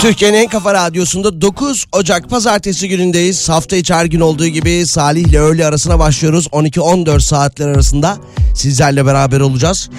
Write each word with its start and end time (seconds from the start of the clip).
Türkiye'nin 0.00 0.36
en 0.36 0.48
kafa 0.48 0.74
radyosunda 0.74 1.40
9 1.40 1.86
Ocak 1.92 2.30
pazartesi 2.30 2.88
günündeyiz. 2.88 3.48
Hafta 3.48 3.76
içi 3.76 3.94
her 3.94 4.04
gün 4.04 4.20
olduğu 4.20 4.46
gibi 4.46 4.86
Salih 4.86 5.22
ile 5.26 5.40
öğle 5.40 5.66
arasına 5.66 5.98
başlıyoruz. 5.98 6.46
12-14 6.46 7.20
saatler 7.20 7.68
arasında 7.68 8.18
sizlerle 8.54 9.06
beraber 9.06 9.40
olacağız. 9.40 9.90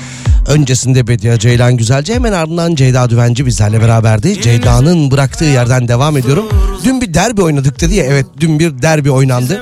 Öncesinde 0.47 1.07
Bediye 1.07 1.39
Ceylan 1.39 1.77
Güzelce 1.77 2.13
hemen 2.13 2.31
ardından 2.31 2.75
Ceyda 2.75 3.09
Düvenci 3.09 3.45
bizlerle 3.45 3.81
beraberdi. 3.81 4.41
Ceyda'nın 4.41 5.11
bıraktığı 5.11 5.45
yerden 5.45 5.87
devam 5.87 6.17
ediyorum. 6.17 6.45
Dün 6.83 7.01
bir 7.01 7.13
derbi 7.13 7.41
oynadık 7.41 7.81
dedi 7.81 7.95
ya 7.95 8.05
evet 8.05 8.25
dün 8.39 8.59
bir 8.59 8.81
derbi 8.81 9.11
oynandı. 9.11 9.61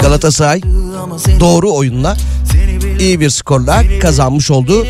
Galatasaray 0.00 0.62
doğru 1.40 1.72
oyunla 1.72 2.16
iyi 3.00 3.20
bir 3.20 3.30
skorla 3.30 3.82
kazanmış 4.00 4.50
oldu. 4.50 4.86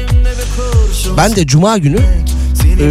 Ben 1.16 1.36
de 1.36 1.46
cuma 1.46 1.78
günü 1.78 1.98
e, 2.80 2.84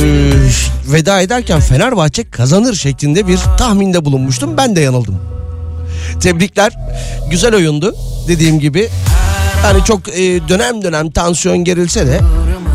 veda 0.87 1.21
ederken 1.21 1.59
Fenerbahçe 1.59 2.29
kazanır 2.29 2.73
şeklinde 2.73 3.27
bir 3.27 3.39
tahminde 3.57 4.05
bulunmuştum. 4.05 4.57
Ben 4.57 4.75
de 4.75 4.81
yanıldım. 4.81 5.15
Tebrikler. 6.19 6.73
Güzel 7.31 7.55
oyundu 7.55 7.95
dediğim 8.27 8.59
gibi. 8.59 8.89
Yani 9.63 9.83
çok 9.83 10.09
e, 10.09 10.47
dönem 10.47 10.81
dönem 10.83 11.11
tansiyon 11.11 11.57
gerilse 11.57 12.07
de 12.07 12.19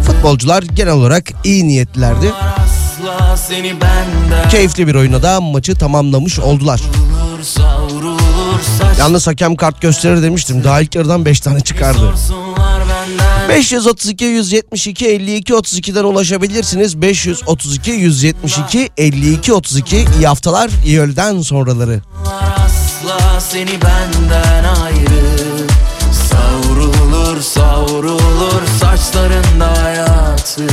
futbolcular 0.06 0.62
genel 0.62 0.92
olarak 0.92 1.24
iyi 1.44 1.68
niyetlilerdi. 1.68 2.32
Keyifli 4.50 4.87
bir 4.87 4.94
oyuna 4.94 5.22
da 5.22 5.40
maçı 5.40 5.75
tamamlamış 5.75 6.38
oldular. 6.38 6.81
Yalnız 8.98 9.26
hakem 9.26 9.56
kart 9.56 9.81
gösterir 9.81 10.22
demiştim. 10.22 10.64
Daha 10.64 10.81
ilk 10.81 10.94
yarıdan 10.94 11.25
5 11.25 11.40
tane 11.40 11.60
çıkardı. 11.60 12.12
532 13.52 14.25
172 14.25 15.06
52 15.06 15.52
32'den 15.52 16.04
ulaşabilirsiniz. 16.04 17.02
532 17.02 17.90
172 17.90 18.90
52 18.96 19.52
32 19.52 19.96
iyi 19.96 20.26
haftalar, 20.26 20.70
iyi 20.87 21.00
öğleden 21.00 21.40
sonraları. 21.40 22.00
Asla 22.26 23.40
seni 23.40 23.70
benden 23.72 24.64
ayrı 24.64 25.66
Savrulur 26.31 27.40
savrulur 27.40 28.62
saçlarında 28.81 29.82
hayatı 29.82 30.66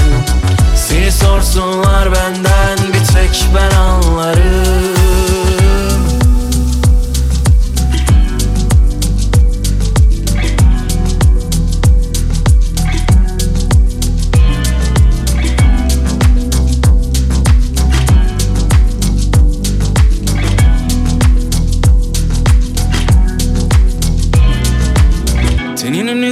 Seni 0.87 1.11
sorsunlar 1.11 2.11
benden 2.11 2.77
bir 2.93 3.13
tek 3.13 3.45
ben 3.55 3.75
anlarım 3.75 4.98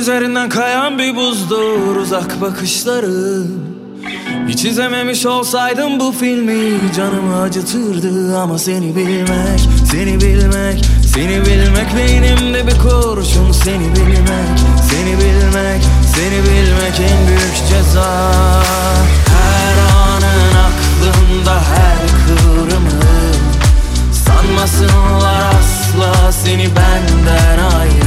üzerinden 0.08 0.50
kayan 0.50 1.00
bir 1.00 1.16
buzdur 1.16 1.96
uzak 1.96 2.42
bakışları. 2.42 3.44
Hiç 4.48 4.66
izlememiş 4.66 5.26
olsaydım 5.26 6.00
bu 6.00 6.12
filmi 6.12 6.94
canımı 6.96 7.42
acıtırdı 7.42 8.38
ama 8.38 8.58
seni 8.58 8.96
bilmek 8.96 9.60
Seni 9.92 10.22
bilmek, 10.22 10.86
seni 11.14 11.46
bilmek 11.46 11.98
beynimde 11.98 12.68
bir 12.68 12.80
kurşun 12.80 13.52
Seni 13.52 13.96
bilmek, 13.96 14.58
seni 14.90 15.14
bilmek, 15.14 15.84
seni 16.16 16.44
bilmek 16.44 17.00
en 17.00 17.28
büyük 17.28 17.58
ceza. 17.70 18.32
Her 19.28 19.78
anın 19.98 20.54
aklımda 20.68 21.56
her 21.56 21.98
kıvrımı. 22.28 23.02
Sanmasınlar 24.12 25.54
asla 25.60 26.32
seni 26.32 26.66
benden 26.66 27.78
ayrı 27.80 28.07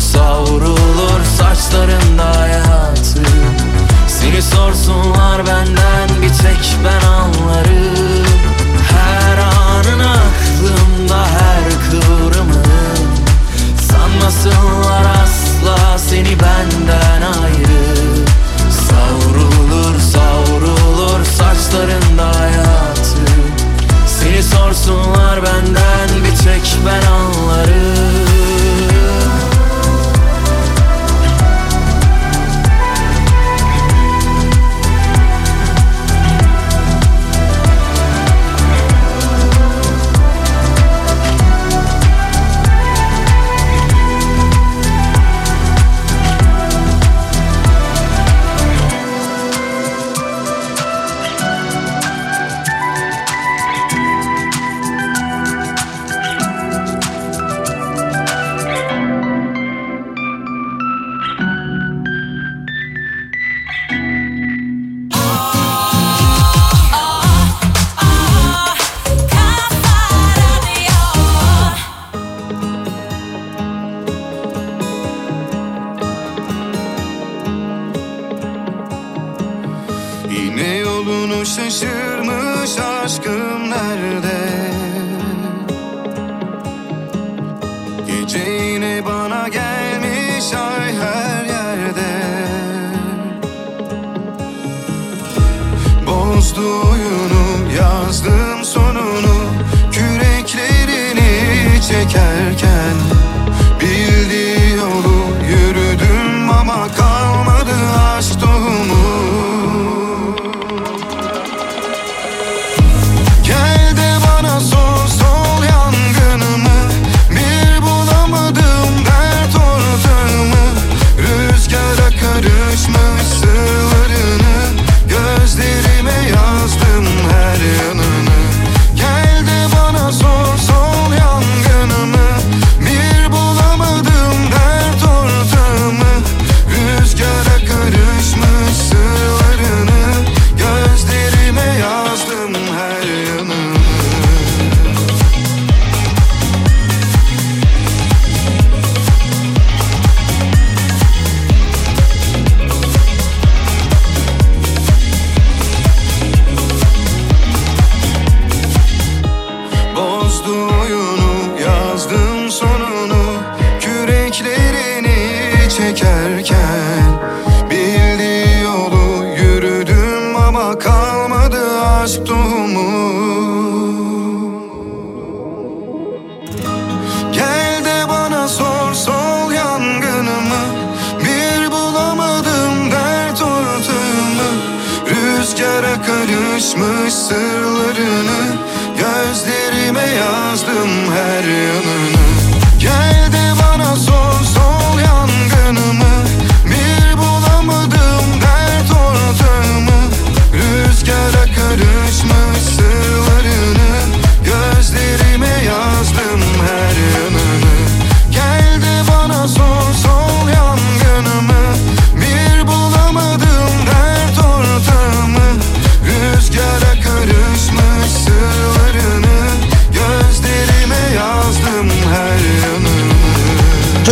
Savrulur 0.00 1.24
saçlarında 1.38 2.40
hayatı. 2.40 3.22
Seni 4.08 4.42
sorsunlar 4.42 5.46
benden 5.46 6.08
bir 6.22 6.28
tek 6.28 6.76
ben 6.84 7.06
anlarım. 7.06 8.26
Her 8.90 9.38
anın 9.38 10.00
aklımda 10.00 11.26
her 11.26 11.64
kıvrımı. 11.90 12.62
Sanmasınlar 13.90 15.04
asla 15.22 15.98
seni 15.98 16.36
benden 16.40 17.22
ayrı 17.22 17.69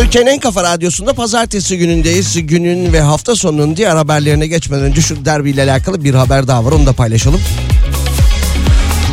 Türkiye'nin 0.09 0.31
en 0.31 0.41
kafa 0.41 0.63
radyosunda 0.63 1.13
pazartesi 1.13 1.79
günündeyiz. 1.79 2.47
Günün 2.47 2.93
ve 2.93 3.01
hafta 3.01 3.37
sonunun 3.37 3.77
diğer 3.77 3.97
haberlerine 3.97 4.47
geçmeden 4.47 4.85
önce 4.85 5.01
şu 5.01 5.25
derbiyle 5.25 5.63
alakalı 5.63 6.05
bir 6.05 6.15
haber 6.15 6.49
daha 6.49 6.65
var 6.65 6.73
onu 6.73 6.87
da 6.87 6.93
paylaşalım. 6.93 7.41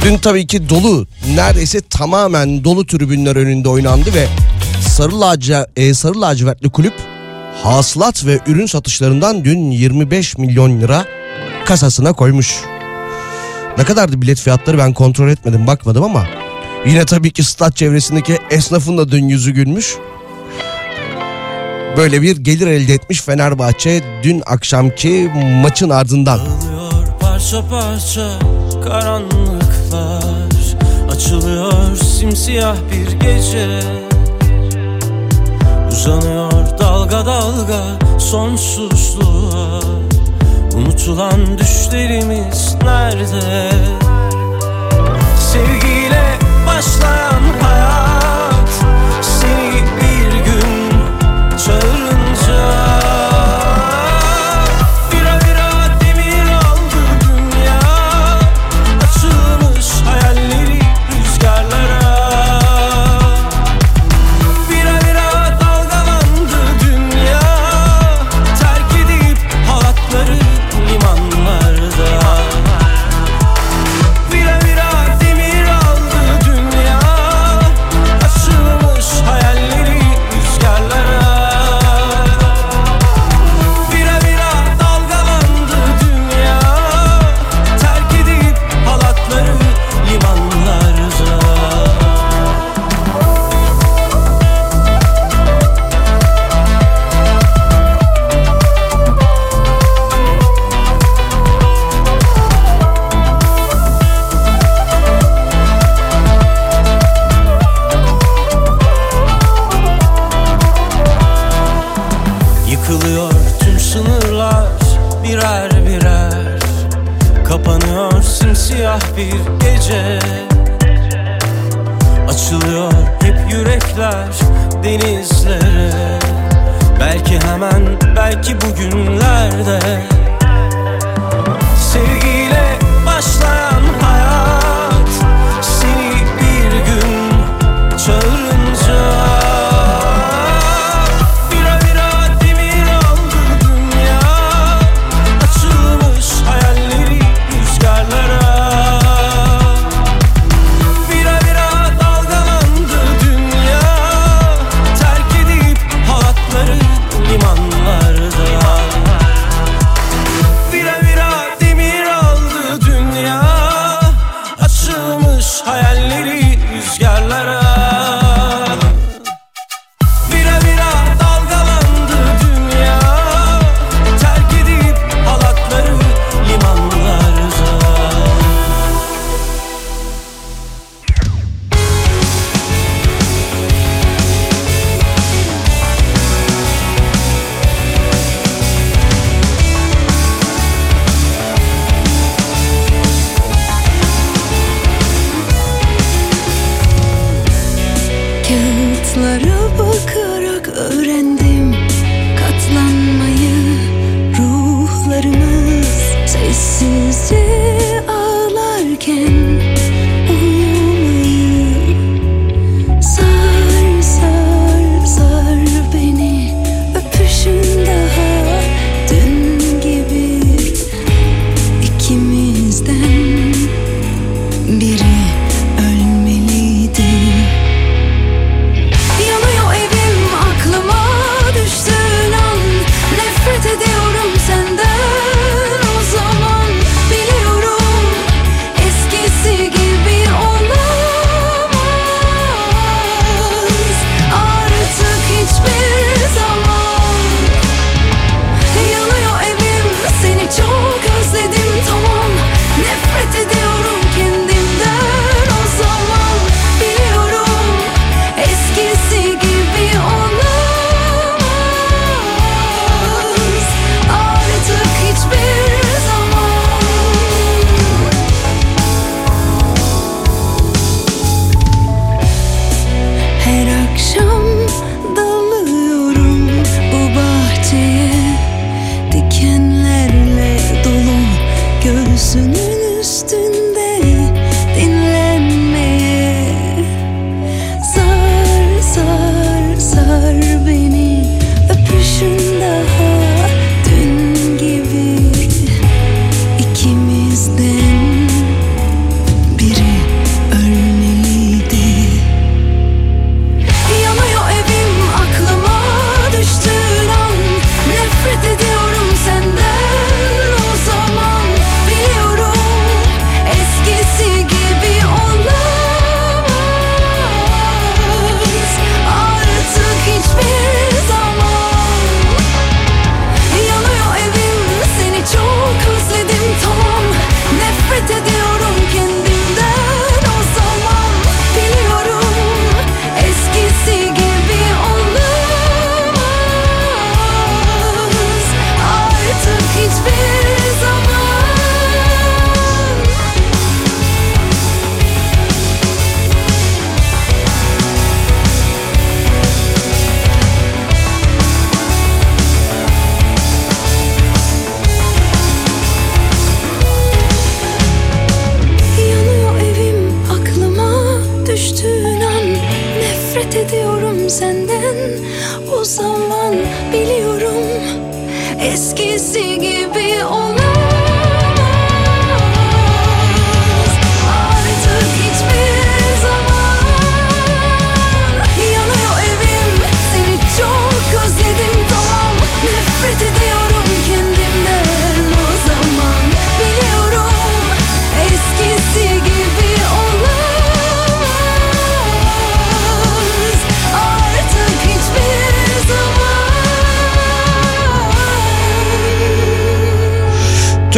Dün 0.05 0.17
tabii 0.17 0.47
ki 0.47 0.69
dolu 0.69 1.07
neredeyse 1.35 1.81
tamamen 1.81 2.63
dolu 2.63 2.85
tribünler 2.85 3.35
önünde 3.35 3.69
oynandı 3.69 4.13
ve 4.13 4.27
Sarı, 4.89 5.21
Laca, 5.21 5.67
e, 5.75 5.89
Lacivertli 5.91 6.69
kulüp 6.69 6.93
hasılat 7.63 8.25
ve 8.25 8.39
ürün 8.47 8.65
satışlarından 8.65 9.45
dün 9.45 9.71
25 9.71 10.37
milyon 10.37 10.81
lira 10.81 11.05
kasasına 11.65 12.13
koymuş. 12.13 12.55
Ne 13.77 13.83
kadardı 13.83 14.21
bilet 14.21 14.39
fiyatları 14.39 14.77
ben 14.77 14.93
kontrol 14.93 15.29
etmedim 15.29 15.67
bakmadım 15.67 16.03
ama 16.03 16.27
yine 16.85 17.05
tabii 17.05 17.31
ki 17.31 17.43
stat 17.43 17.75
çevresindeki 17.75 18.37
esnafın 18.49 18.97
da 18.97 19.11
dün 19.11 19.29
yüzü 19.29 19.51
gülmüş. 19.51 19.95
Böyle 21.97 22.21
bir 22.21 22.37
gelir 22.37 22.67
elde 22.67 22.93
etmiş 22.93 23.21
Fenerbahçe 23.21 24.01
dün 24.23 24.43
akşamki 24.45 25.31
maçın 25.61 25.89
ardından. 25.89 26.39
Dağılıyor 26.39 27.19
parça 27.19 27.67
parça 27.69 28.29
karanlıklar 28.83 30.23
Açılıyor 31.11 31.95
simsiyah 31.95 32.75
bir 32.91 33.11
gece 33.11 33.79
Uzanıyor 35.91 36.51
dalga 36.79 37.25
dalga 37.25 37.99
sonsuzluğa 38.19 39.79
Unutulan 40.75 41.57
düşlerimiz 41.57 42.75
nerede? 42.83 43.69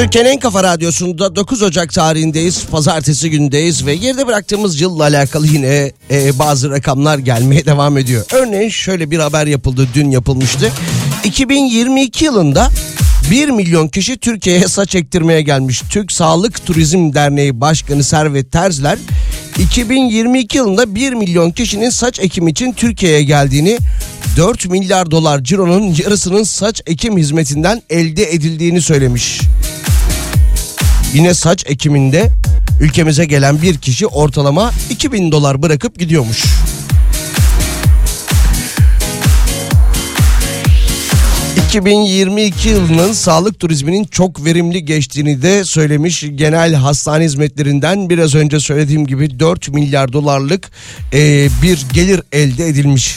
Türkiye'nin 0.08 0.30
en 0.30 0.40
kafa 0.40 0.64
radyosunda 0.64 1.36
9 1.36 1.62
Ocak 1.62 1.94
tarihindeyiz. 1.94 2.66
Pazartesi 2.72 3.30
gündeyiz 3.30 3.86
ve 3.86 3.96
geride 3.96 4.28
bıraktığımız 4.28 4.82
yılla 4.82 5.04
alakalı 5.04 5.48
yine 5.48 5.92
e, 6.12 6.40
bazı 6.40 6.70
rakamlar 6.70 7.18
gelmeye 7.18 7.66
devam 7.66 7.98
ediyor. 7.98 8.26
Örneğin 8.34 8.70
şöyle 8.70 9.12
bir 9.12 9.20
haber 9.20 9.48
yapıldı, 9.48 9.88
dün 9.94 10.12
yapılmıştı. 10.12 10.72
2022 11.24 12.26
yılında 12.26 12.70
1 13.32 13.50
milyon 13.50 13.88
kişi 13.88 14.18
Türkiye'ye 14.18 14.68
saç 14.68 14.96
ektirmeye 14.96 15.42
gelmiş. 15.42 15.82
Türk 15.90 16.12
Sağlık 16.12 16.66
Turizm 16.66 17.14
Derneği 17.14 17.62
Başkanı 17.62 18.04
Servet 18.04 18.52
Terzler 18.52 18.98
2022 19.60 20.58
yılında 20.58 20.96
1 20.96 21.14
milyon 21.14 21.52
kişinin 21.52 21.90
saç 21.90 22.20
ekim 22.20 22.48
için 22.48 22.74
Türkiye'ye 22.74 23.24
geldiğini 23.24 23.78
4 24.38 24.70
milyar 24.70 25.12
dolar 25.12 25.44
cironun 25.44 25.96
yarısının 26.04 26.44
saç 26.44 26.82
ekim 26.86 27.18
hizmetinden 27.18 27.82
elde 27.90 28.34
edildiğini 28.34 28.82
söylemiş. 28.82 29.42
Yine 31.14 31.34
saç 31.34 31.64
ekiminde 31.68 32.30
ülkemize 32.82 33.26
gelen 33.26 33.62
bir 33.62 33.78
kişi 33.78 34.08
ortalama 34.08 34.72
2000 34.90 35.32
dolar 35.32 35.62
bırakıp 35.62 36.00
gidiyormuş. 36.00 36.44
...2022 41.72 42.68
yılının 42.70 43.14
sağlık 43.14 43.60
turizminin 43.60 44.04
çok 44.04 44.46
verimli 44.46 44.86
geçtiğini 44.86 45.42
de 45.42 45.64
söylemiş. 45.64 46.26
Genel 46.36 46.74
hastane 46.74 47.24
hizmetlerinden 47.24 48.10
biraz 48.10 48.36
önce 48.36 48.60
söylediğim 48.60 49.08
gibi 49.08 49.40
4 49.40 49.70
milyar 49.70 50.14
dolarlık 50.14 50.72
e, 51.14 51.50
bir 51.62 51.86
gelir 51.94 52.22
elde 52.32 52.68
edilmiş. 52.68 53.16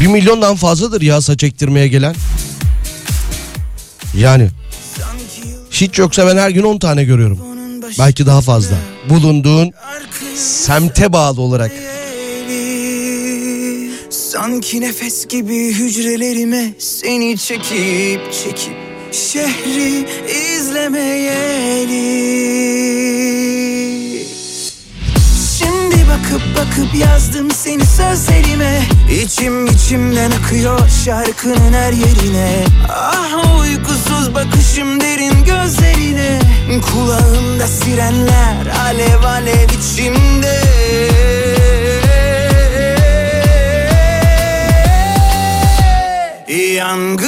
1 0.00 0.06
milyondan 0.06 0.56
fazladır 0.56 1.00
ya 1.00 1.20
saç 1.20 1.44
ektirmeye 1.44 1.88
gelen. 1.88 2.14
Yani 4.14 4.48
hiç 5.70 5.98
yoksa 5.98 6.26
ben 6.26 6.36
her 6.36 6.50
gün 6.50 6.62
10 6.62 6.78
tane 6.78 7.04
görüyorum. 7.04 7.38
Belki 7.98 8.26
daha 8.26 8.40
fazla. 8.40 8.76
Bulunduğun 9.08 9.72
semte 10.34 11.12
bağlı 11.12 11.40
olarak. 11.40 11.72
Sanki 14.10 14.80
nefes 14.80 15.26
gibi 15.26 15.74
hücrelerime 15.74 16.72
seni 16.78 17.38
çekip 17.38 18.32
çekip 18.32 18.76
şehri 19.12 20.06
izlemeyeli 20.56 22.18
Şimdi 24.08 24.17
bakıp 26.08 26.42
bakıp 26.56 26.94
yazdım 26.94 27.50
seni 27.50 27.86
sözlerime. 27.86 28.80
İçim 29.22 29.66
içimden 29.66 30.30
akıyor 30.30 30.88
şarkının 31.04 31.72
her 31.72 31.92
yerine. 31.92 32.64
Ah 32.88 33.60
uykusuz 33.60 34.34
bakışım 34.34 35.00
derin 35.00 35.44
gözlerine. 35.44 36.38
Kulağımda 36.68 37.66
sirenler 37.66 38.66
alev 38.84 39.22
alev 39.22 39.68
içimde. 39.68 40.58
Yangın 46.74 47.27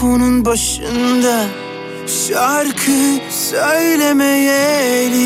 mikrofonun 0.00 0.44
başında 0.44 1.46
Şarkı 2.28 3.20
söylemeyeli 3.30 5.20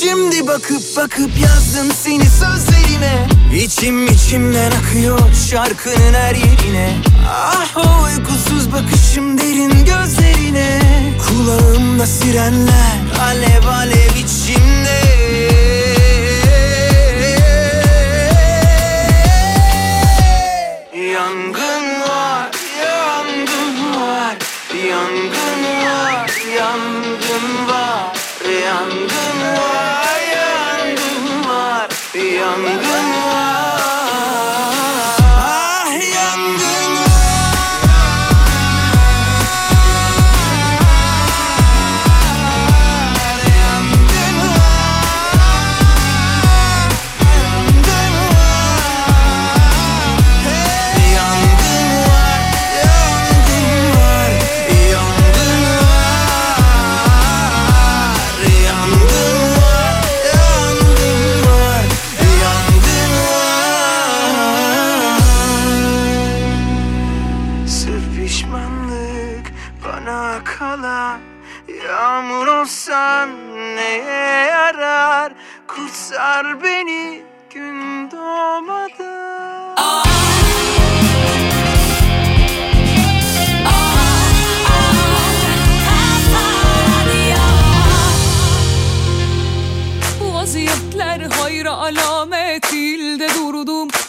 Şimdi 0.00 0.46
bakıp 0.46 0.96
bakıp 0.96 1.30
yazdım 1.42 1.92
seni 2.02 2.24
sözlerime 2.24 3.28
İçim 3.54 4.06
içimden 4.06 4.70
akıyor 4.70 5.18
şarkının 5.50 6.14
her 6.14 6.34
yerine. 6.34 6.96
Ah 7.28 7.76
o 7.76 8.04
uykusuz 8.04 8.72
bakışım 8.72 9.38
derin 9.38 9.70
gözlerine. 9.70 10.80
Kulağımda 11.28 12.06
sirenler 12.06 12.98
alev 13.20 13.66
alev 13.66 14.14
içimde 14.16 14.77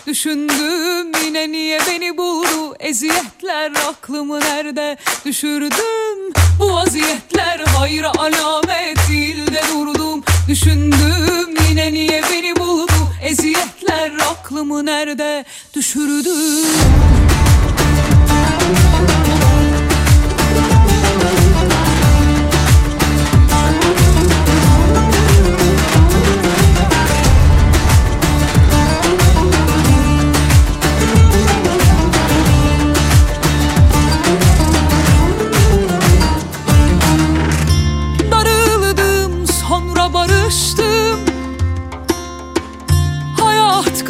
Düşündüm 0.10 1.12
yine 1.26 1.52
niye 1.52 1.80
beni 1.88 2.18
buldu? 2.18 2.76
Eziyetler 2.80 3.72
aklımı 3.90 4.40
nerede 4.40 4.98
düşürdüm. 5.26 6.34
Bu 6.60 6.74
vaziyetler 6.74 7.60
hayra 7.60 8.12
alamet 8.18 8.98
değil 9.10 9.48
de 9.48 9.62
durdum. 9.74 10.24
Düşündüm 10.48 11.56
yine 11.70 11.94
niye 11.94 12.22
beni 12.32 12.56
buldu? 12.56 12.94
Eziyetler 13.24 14.12
aklımı 14.32 14.86
nerede 14.86 15.46
düşürdüm 15.76 16.66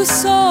Hayat 0.09 0.48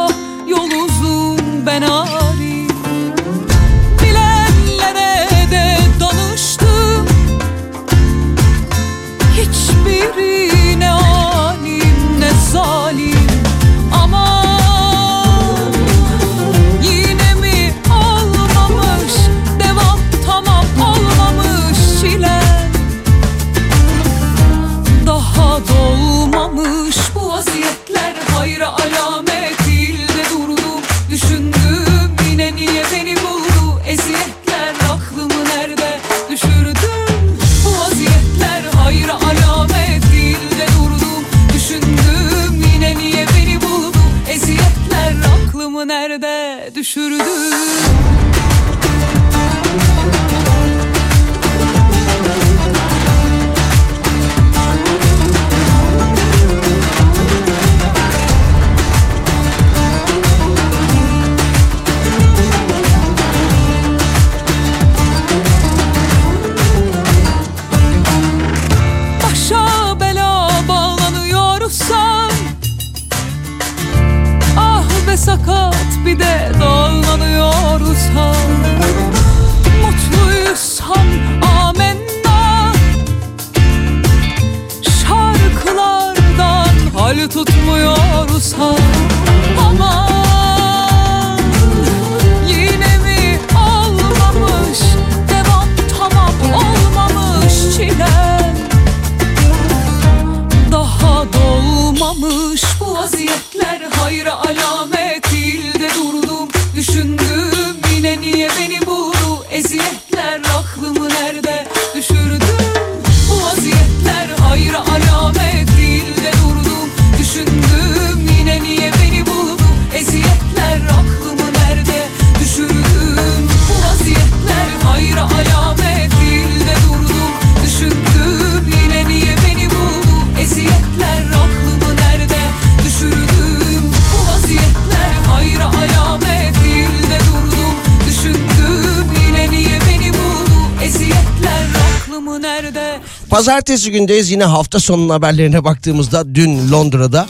Pazartesi 143.69 143.93
gündeyiz 143.93 144.31
yine 144.31 144.45
hafta 144.45 144.81
sonunun 144.81 145.09
haberlerine 145.09 145.65
baktığımızda 145.65 146.35
dün 146.35 146.73
Londra'da 146.73 147.27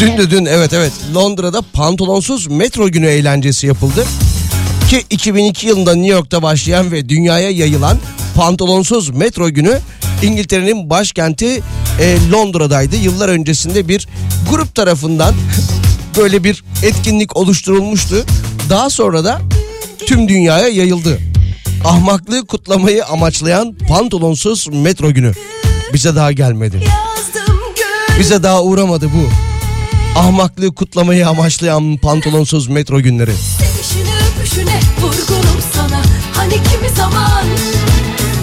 Dün 0.00 0.18
de 0.18 0.30
dün 0.30 0.44
evet 0.44 0.72
evet 0.72 0.92
Londra'da 1.14 1.62
pantolonsuz 1.72 2.46
metro 2.46 2.88
günü 2.88 3.06
eğlencesi 3.06 3.66
yapıldı. 3.66 4.04
Ki 4.90 5.04
2002 5.10 5.66
yılında 5.66 5.94
New 5.94 6.12
York'ta 6.12 6.42
başlayan 6.42 6.92
ve 6.92 7.08
dünyaya 7.08 7.50
yayılan 7.50 7.98
pantolonsuz 8.36 9.10
metro 9.10 9.50
günü 9.50 9.78
İngiltere'nin 10.22 10.90
başkenti 10.90 11.62
e, 12.00 12.16
Londra'daydı. 12.32 12.96
Yıllar 12.96 13.28
öncesinde 13.28 13.88
bir 13.88 14.08
grup 14.50 14.74
tarafından 14.74 15.34
böyle 16.16 16.44
bir 16.44 16.64
etkinlik 16.82 17.36
oluşturulmuştu. 17.36 18.24
Daha 18.70 18.90
sonra 18.90 19.24
da 19.24 19.40
tüm 20.06 20.28
dünyaya 20.28 20.68
yayıldı. 20.68 21.29
Ahmaklığı 21.84 22.46
kutlamayı 22.46 23.04
amaçlayan 23.04 23.74
pantolonsuz 23.88 24.68
metro 24.68 25.12
günü. 25.12 25.32
Bize 25.92 26.16
daha 26.16 26.32
gelmedi. 26.32 26.80
Bize 28.18 28.42
daha 28.42 28.62
uğramadı 28.62 29.06
bu. 29.06 29.30
Ahmaklığı 30.18 30.74
kutlamayı 30.74 31.28
amaçlayan 31.28 31.96
pantolonsuz 31.96 32.68
metro 32.68 33.00
günleri. 33.00 33.32
Sevişine 33.34 34.14
öpüşüne 34.38 34.80
vurgunum 35.02 35.60
sana 35.74 36.02
Hani 36.36 36.52
kimi 36.54 36.88
zaman 36.96 37.44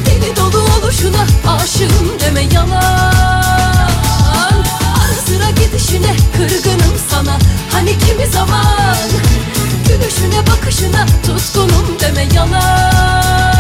Deli 0.06 0.36
dolu 0.36 0.64
oluşuna 0.82 1.26
aşığım 1.48 2.20
deme 2.20 2.42
yalan 2.54 2.74
Ara 5.04 5.14
sıra 5.28 5.50
gidişine 5.50 6.16
kırgınım 6.38 6.94
sana 7.10 7.38
Hani 7.72 7.90
kimi 8.00 8.28
zaman 8.28 8.98
Gülüşüne 10.02 10.48
bakışına 10.48 11.06
tutkunum 11.26 12.00
deme 12.00 12.28
yalan 12.36 13.57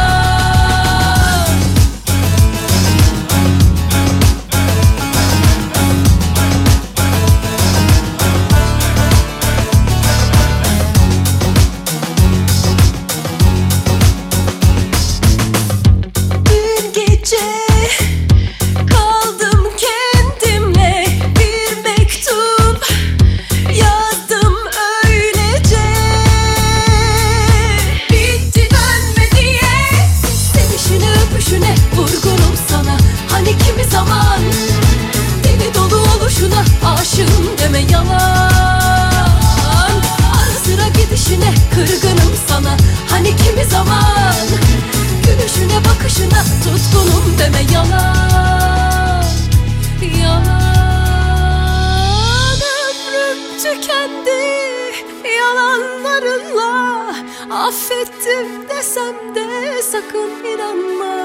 sakın 60.07 60.45
inanma 60.45 61.15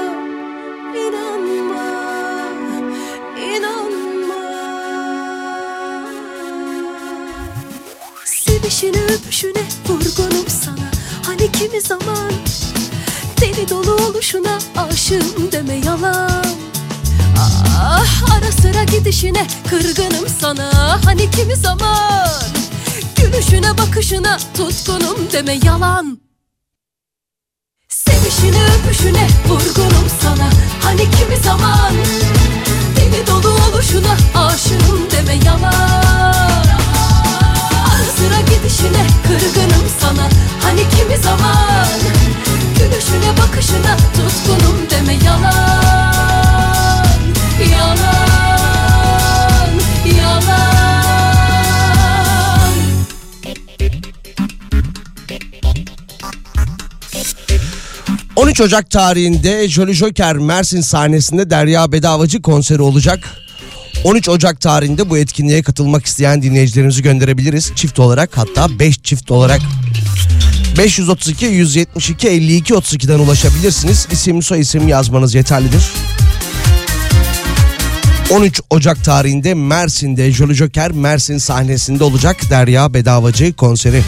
İnanma 0.96 1.82
İnanma. 3.38 4.42
Sevişine 8.24 9.04
öpüşüne 9.04 9.64
vurgunum 9.88 10.48
sana. 10.48 10.90
Hani 11.26 11.52
kimi 11.52 11.80
zaman 11.80 12.32
Deli 13.40 13.68
dolu 13.68 13.94
oluşuna 13.94 14.58
aşığım 14.76 15.52
deme 15.52 15.74
yalan. 15.74 16.44
Ah 17.38 18.36
ara 18.36 18.52
sıra 18.52 18.84
gidişine 18.84 19.46
kırgınım 19.70 20.28
sana. 20.40 20.98
Hani 21.04 21.30
kimi 21.30 21.56
zaman 21.56 22.28
Gülüşüne 23.16 23.78
bakışına 23.78 24.38
tutkunum 24.56 25.32
deme 25.32 25.58
yalan 25.64 26.21
Öpüşüne 28.92 29.26
vurgunum 29.48 30.08
sana. 30.22 30.50
Hani 30.82 31.10
kimi 31.10 31.36
zaman 31.36 31.92
Deli 32.96 33.26
dolu 33.26 33.54
oluşuna 33.70 34.16
aşığım 34.34 35.10
deme 35.10 35.34
yalan. 35.44 36.42
Sıra 38.16 38.40
gidişine 38.40 39.06
kırgınım 39.26 39.86
sana. 40.00 40.28
Hani 40.62 40.80
kimi 40.88 41.16
zaman 41.16 41.88
Gülüşüne 42.78 43.36
bakışına 43.38 43.96
tutkunum 43.96 44.90
deme 44.90 45.14
yalan 45.24 45.81
13 58.36 58.60
Ocak 58.60 58.90
tarihinde 58.90 59.68
Jolly 59.68 59.94
Joker 59.94 60.36
Mersin 60.36 60.80
sahnesinde 60.80 61.50
Derya 61.50 61.92
Bedavacı 61.92 62.42
konseri 62.42 62.82
olacak. 62.82 63.36
13 64.04 64.28
Ocak 64.28 64.60
tarihinde 64.60 65.10
bu 65.10 65.18
etkinliğe 65.18 65.62
katılmak 65.62 66.06
isteyen 66.06 66.42
dinleyicilerimizi 66.42 67.02
gönderebiliriz. 67.02 67.72
Çift 67.76 67.98
olarak 67.98 68.38
hatta 68.38 68.78
5 68.78 69.02
çift 69.02 69.30
olarak 69.30 69.60
532 70.78 71.46
172 71.46 72.28
52 72.28 72.74
32'den 72.74 73.18
ulaşabilirsiniz. 73.18 74.06
İsim 74.12 74.42
soy 74.42 74.60
isim 74.60 74.88
yazmanız 74.88 75.34
yeterlidir. 75.34 75.82
13 78.30 78.60
Ocak 78.70 79.04
tarihinde 79.04 79.54
Mersin'de 79.54 80.32
Jolly 80.32 80.54
Joker 80.54 80.92
Mersin 80.92 81.38
sahnesinde 81.38 82.04
olacak 82.04 82.36
Derya 82.50 82.94
Bedavacı 82.94 83.52
konseri. 83.52 84.02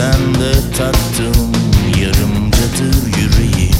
Sen 0.00 0.34
de 0.34 0.52
taktım 0.78 1.52
yarımcadır 2.00 3.06
yüreğim. 3.06 3.74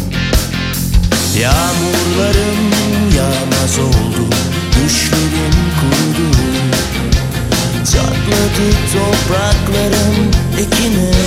Yağmurlarım 1.41 2.71
yağmaz 3.17 3.79
oldu 3.79 4.35
Düşlerim 4.71 5.57
kurudu. 5.81 6.37
Çatladı 7.85 8.67
topraklarım 8.93 10.31
ekine. 10.59 11.20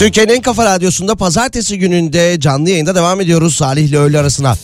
Türkiye'nin 0.00 0.32
en 0.32 0.42
kafa 0.42 0.64
radyosunda 0.64 1.14
pazartesi 1.14 1.78
gününde 1.78 2.40
canlı 2.40 2.70
yayında 2.70 2.94
devam 2.94 3.20
ediyoruz 3.20 3.56
Salih 3.56 3.88
ile 3.88 3.98
öğle 3.98 4.18
arasına. 4.18 4.56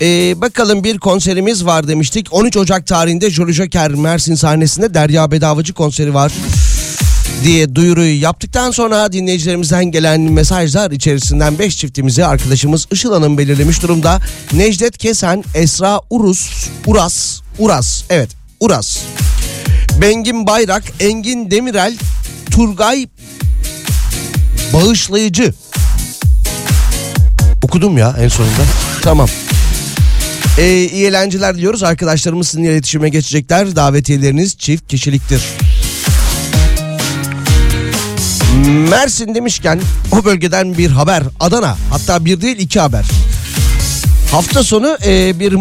Ee, 0.00 0.40
bakalım 0.40 0.84
bir 0.84 0.98
konserimiz 0.98 1.64
var 1.64 1.88
demiştik. 1.88 2.28
13 2.30 2.56
Ocak 2.56 2.86
tarihinde 2.86 3.30
Jolly 3.30 3.52
Joker 3.52 3.90
Mersin 3.90 4.34
sahnesinde 4.34 4.94
Derya 4.94 5.30
Bedavacı 5.30 5.74
konseri 5.74 6.14
var 6.14 6.32
diye 7.44 7.74
duyuruyu 7.74 8.20
yaptıktan 8.20 8.70
sonra 8.70 9.12
dinleyicilerimizden 9.12 9.84
gelen 9.84 10.20
mesajlar 10.20 10.90
içerisinden 10.90 11.58
5 11.58 11.76
çiftimizi 11.76 12.24
arkadaşımız 12.24 12.86
Işıl 12.90 13.12
Hanım 13.12 13.38
belirlemiş 13.38 13.82
durumda. 13.82 14.20
Necdet 14.52 14.98
Kesen, 14.98 15.44
Esra 15.54 16.00
Urus, 16.10 16.68
Uras, 16.86 17.40
Uras, 17.58 18.02
evet 18.10 18.30
Uras. 18.60 18.98
Bengin 20.00 20.46
Bayrak, 20.46 20.82
Engin 21.00 21.50
Demirel, 21.50 21.96
Turgay 22.50 23.06
Bağışlayıcı. 24.74 25.54
Okudum 27.62 27.98
ya 27.98 28.16
en 28.20 28.28
sonunda. 28.28 28.62
Tamam. 29.02 29.28
Ee, 30.58 30.88
iyi 30.92 31.06
eğlenceler 31.06 31.54
diliyoruz. 31.56 31.82
Arkadaşlarımız 31.82 32.48
sizinle 32.48 32.72
iletişime 32.72 33.08
geçecekler. 33.08 33.76
Davetiyeleriniz 33.76 34.58
çift 34.58 34.88
kişiliktir. 34.88 35.42
Mersin 38.90 39.34
demişken 39.34 39.80
o 40.12 40.24
bölgeden 40.24 40.78
bir 40.78 40.90
haber. 40.90 41.22
Adana 41.40 41.76
hatta 41.90 42.24
bir 42.24 42.40
değil 42.40 42.58
iki 42.58 42.80
haber. 42.80 43.04
Hafta 44.30 44.64
sonu 44.64 44.98
e, 45.06 45.40
bir 45.40 45.52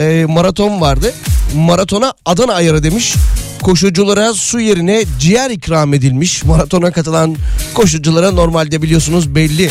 e, 0.00 0.26
maraton 0.26 0.80
vardı. 0.80 1.14
Maratona 1.56 2.14
Adana 2.24 2.54
ayarı 2.54 2.82
demiş. 2.82 3.14
Koşuculara 3.62 4.34
su 4.34 4.60
yerine 4.60 5.04
ciğer 5.18 5.50
ikram 5.50 5.94
edilmiş. 5.94 6.44
Maratona 6.44 6.90
katılan 6.90 7.36
koşuculara 7.74 8.30
normalde 8.30 8.82
biliyorsunuz 8.82 9.34
belli 9.34 9.70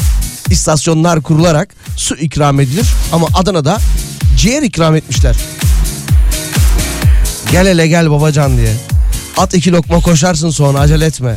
istasyonlar 0.49 1.21
kurularak 1.21 1.75
su 1.97 2.15
ikram 2.15 2.59
edilir. 2.59 2.85
Ama 3.11 3.27
Adana'da 3.33 3.79
ciğer 4.37 4.63
ikram 4.63 4.95
etmişler. 4.95 5.35
Gel 7.51 7.67
hele 7.67 7.87
gel 7.87 8.11
babacan 8.11 8.57
diye. 8.57 8.73
At 9.37 9.53
iki 9.53 9.71
lokma 9.71 9.99
koşarsın 9.99 10.49
sonra 10.49 10.79
acele 10.79 11.05
etme. 11.05 11.35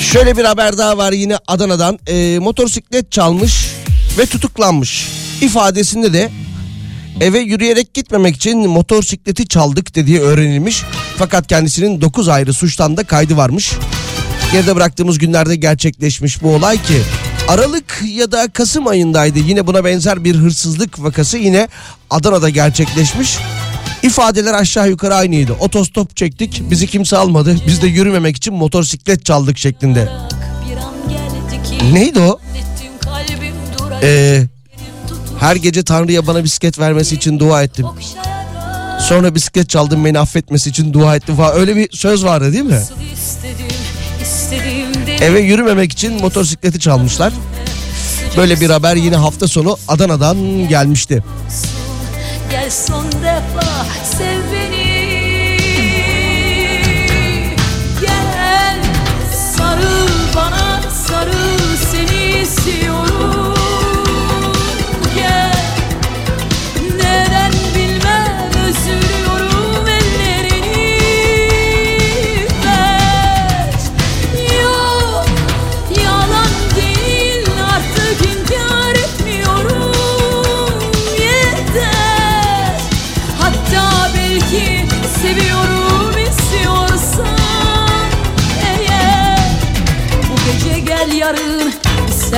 Şöyle 0.00 0.36
bir 0.36 0.44
haber 0.44 0.78
daha 0.78 0.98
var 0.98 1.12
yine 1.12 1.36
Adana'dan. 1.46 1.98
Ee, 2.06 2.38
motosiklet 2.38 3.12
çalmış 3.12 3.66
ve 4.18 4.26
tutuklanmış. 4.26 5.08
İfadesinde 5.40 6.12
de 6.12 6.30
eve 7.20 7.38
yürüyerek 7.38 7.94
gitmemek 7.94 8.36
için 8.36 8.68
motosikleti 8.68 9.48
çaldık 9.48 9.94
dediği 9.94 10.20
öğrenilmiş. 10.20 10.82
Fakat 11.16 11.46
kendisinin 11.46 12.00
9 12.00 12.28
ayrı 12.28 12.52
suçtan 12.52 12.96
da 12.96 13.04
kaydı 13.04 13.36
varmış. 13.36 13.72
Geride 14.52 14.76
bıraktığımız 14.76 15.18
günlerde 15.18 15.56
gerçekleşmiş 15.56 16.42
bu 16.42 16.54
olay 16.54 16.82
ki 16.82 17.02
Aralık 17.48 18.02
ya 18.06 18.32
da 18.32 18.48
Kasım 18.48 18.86
ayındaydı. 18.86 19.38
Yine 19.38 19.66
buna 19.66 19.84
benzer 19.84 20.24
bir 20.24 20.34
hırsızlık 20.34 21.02
vakası 21.02 21.38
yine 21.38 21.68
Adana'da 22.10 22.48
gerçekleşmiş. 22.48 23.38
İfadeler 24.02 24.54
aşağı 24.54 24.88
yukarı 24.88 25.14
aynıydı. 25.14 25.52
Otostop 25.52 26.16
çektik 26.16 26.62
bizi 26.70 26.86
kimse 26.86 27.16
almadı. 27.16 27.56
Biz 27.66 27.82
de 27.82 27.86
yürümemek 27.86 28.36
için 28.36 28.54
motosiklet 28.54 29.24
çaldık 29.24 29.58
şeklinde. 29.58 30.08
Neydi 31.92 32.20
o? 32.20 32.40
Ee, 34.02 34.42
her 35.40 35.56
gece 35.56 35.82
Tanrı'ya 35.82 36.26
bana 36.26 36.44
bisiklet 36.44 36.78
vermesi 36.78 37.14
için 37.14 37.38
dua 37.38 37.62
ettim. 37.62 37.86
Sonra 39.00 39.34
bisiklet 39.34 39.68
çaldım 39.70 40.04
beni 40.04 40.18
affetmesi 40.18 40.70
için 40.70 40.92
dua 40.92 41.16
ettim 41.16 41.36
falan. 41.36 41.54
Öyle 41.54 41.76
bir 41.76 41.88
söz 41.96 42.24
vardı 42.24 42.52
değil 42.52 42.64
mi? 42.64 42.80
Eve 45.20 45.40
yürümemek 45.40 45.92
için 45.92 46.20
motosikleti 46.20 46.80
çalmışlar. 46.80 47.32
Böyle 48.36 48.60
bir 48.60 48.70
haber 48.70 48.96
yine 48.96 49.16
hafta 49.16 49.48
sonu 49.48 49.78
Adana'dan 49.88 50.68
gelmişti. 50.68 51.24
Gel 52.50 52.70
son 52.70 53.12
defa 53.12 53.86
sev 54.18 54.38
beni 54.52 54.79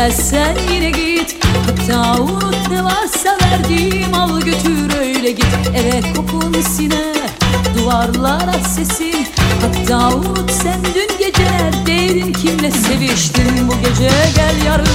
istersen 0.08 0.56
yine 0.72 0.90
git. 0.90 1.36
Unut 2.20 2.70
ne 2.70 2.84
varsa 2.84 3.36
verdiğim 3.42 4.14
al 4.14 4.40
götür 4.40 4.98
öyle 4.98 5.30
git. 5.30 5.46
Eve 5.74 6.02
kokun 6.16 6.60
siner 6.62 7.30
duvarlara 7.76 8.52
sesin. 8.52 9.26
Unut 10.14 10.50
sen 10.50 10.80
dün 10.94 11.18
gece 11.18 11.44
neredeydin 11.44 12.32
kimle 12.32 12.70
seviştin? 12.70 13.68
Bu 13.68 13.72
gece 13.72 14.10
gel 14.36 14.66
yarın 14.66 14.86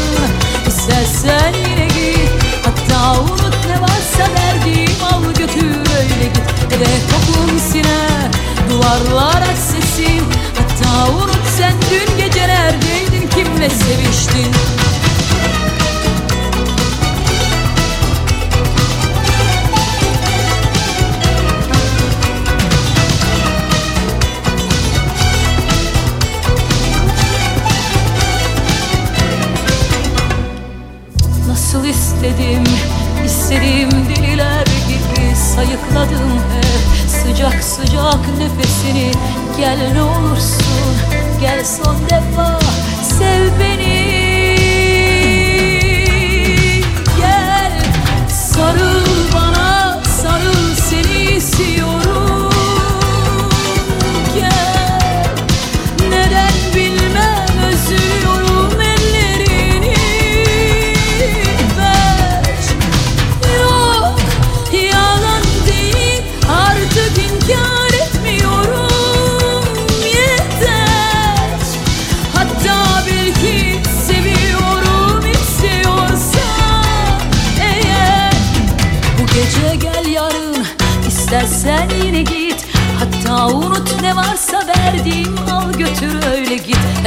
istersen 0.68 1.54
yine 1.54 1.88
git. 1.88 2.30
Hatta 2.64 3.22
unut 3.22 3.58
ne 3.68 3.82
varsa 3.82 4.34
verdiğim 4.34 5.04
al 5.04 5.24
götür 5.24 5.78
öyle 6.00 6.24
git. 6.24 6.44
Eve 6.72 6.86
kokun 7.12 7.58
siner 7.58 8.32
duvarlara 8.70 9.56
sesin. 9.56 10.24
Hatta 10.58 11.12
unut 11.12 11.48
sen 11.58 11.74
dün 11.92 12.18
gece 12.18 12.48
neredeydin 12.48 13.30
kimle 13.36 13.70
seviştin 13.70 14.77
istedim, 31.90 32.64
istedim 33.26 33.90
deliler 34.10 34.66
gibi 34.88 35.36
sayıkladım 35.36 36.32
hep 36.54 37.10
Sıcak 37.10 37.64
sıcak 37.64 38.20
nefesini. 38.38 39.12
Gel 39.58 39.92
ne 39.94 40.02
olursun 40.02 40.96
Gel 41.42 41.66
son 41.66 41.96
defa 42.10 42.60
sev 43.04 43.60
beni. 43.60 44.18
Gel 47.20 47.72
sarıl 48.30 48.97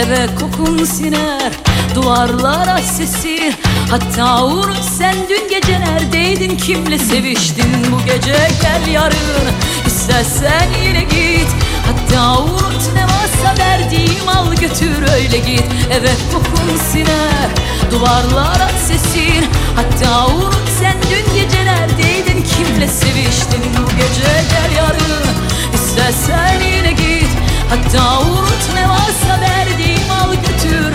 Eve 0.01 0.27
kokun 0.41 0.85
siner 0.85 1.53
duvarlara 1.95 2.79
sesi. 2.79 3.53
Hatta 3.91 4.45
unut 4.45 4.85
sen 4.99 5.15
dün 5.29 5.49
gece 5.49 5.81
neredeydin? 5.81 6.57
Kimle 6.57 6.99
seviştin 6.99 7.93
Bu 7.93 8.07
gece? 8.07 8.37
Gel 8.63 8.93
yarın 8.93 9.47
istersen 9.87 10.69
yine 10.85 11.03
git. 11.03 11.49
Hatta 11.87 12.39
unut 12.43 12.95
ne 12.95 13.03
varsa 13.03 13.59
verdiğim 13.59 14.29
al 14.29 14.55
götür 14.55 15.13
öyle 15.15 15.39
git. 15.39 15.65
Eve 15.91 16.13
kokun 16.33 16.77
siner 16.93 17.51
duvarlara 17.91 18.71
sesin 18.89 19.45
Hatta 19.77 20.27
unut 20.27 20.69
sen 20.81 20.97
dün 21.11 21.35
gece 21.35 21.65
neredeydin? 21.65 22.45
Kimle 22.57 22.89
seviştin 22.89 23.63
Bu 23.79 23.91
gece? 23.91 24.31
Gel 24.51 24.77
yarın 24.77 25.27
istersen 25.75 26.61
yine 26.77 26.93
git 26.93 27.10
Hatta 27.71 28.21
unut 28.21 28.75
ne 28.75 28.89
varsa 28.89 29.41
verdiğim 29.41 30.11
al 30.11 30.35
götür 30.35 30.91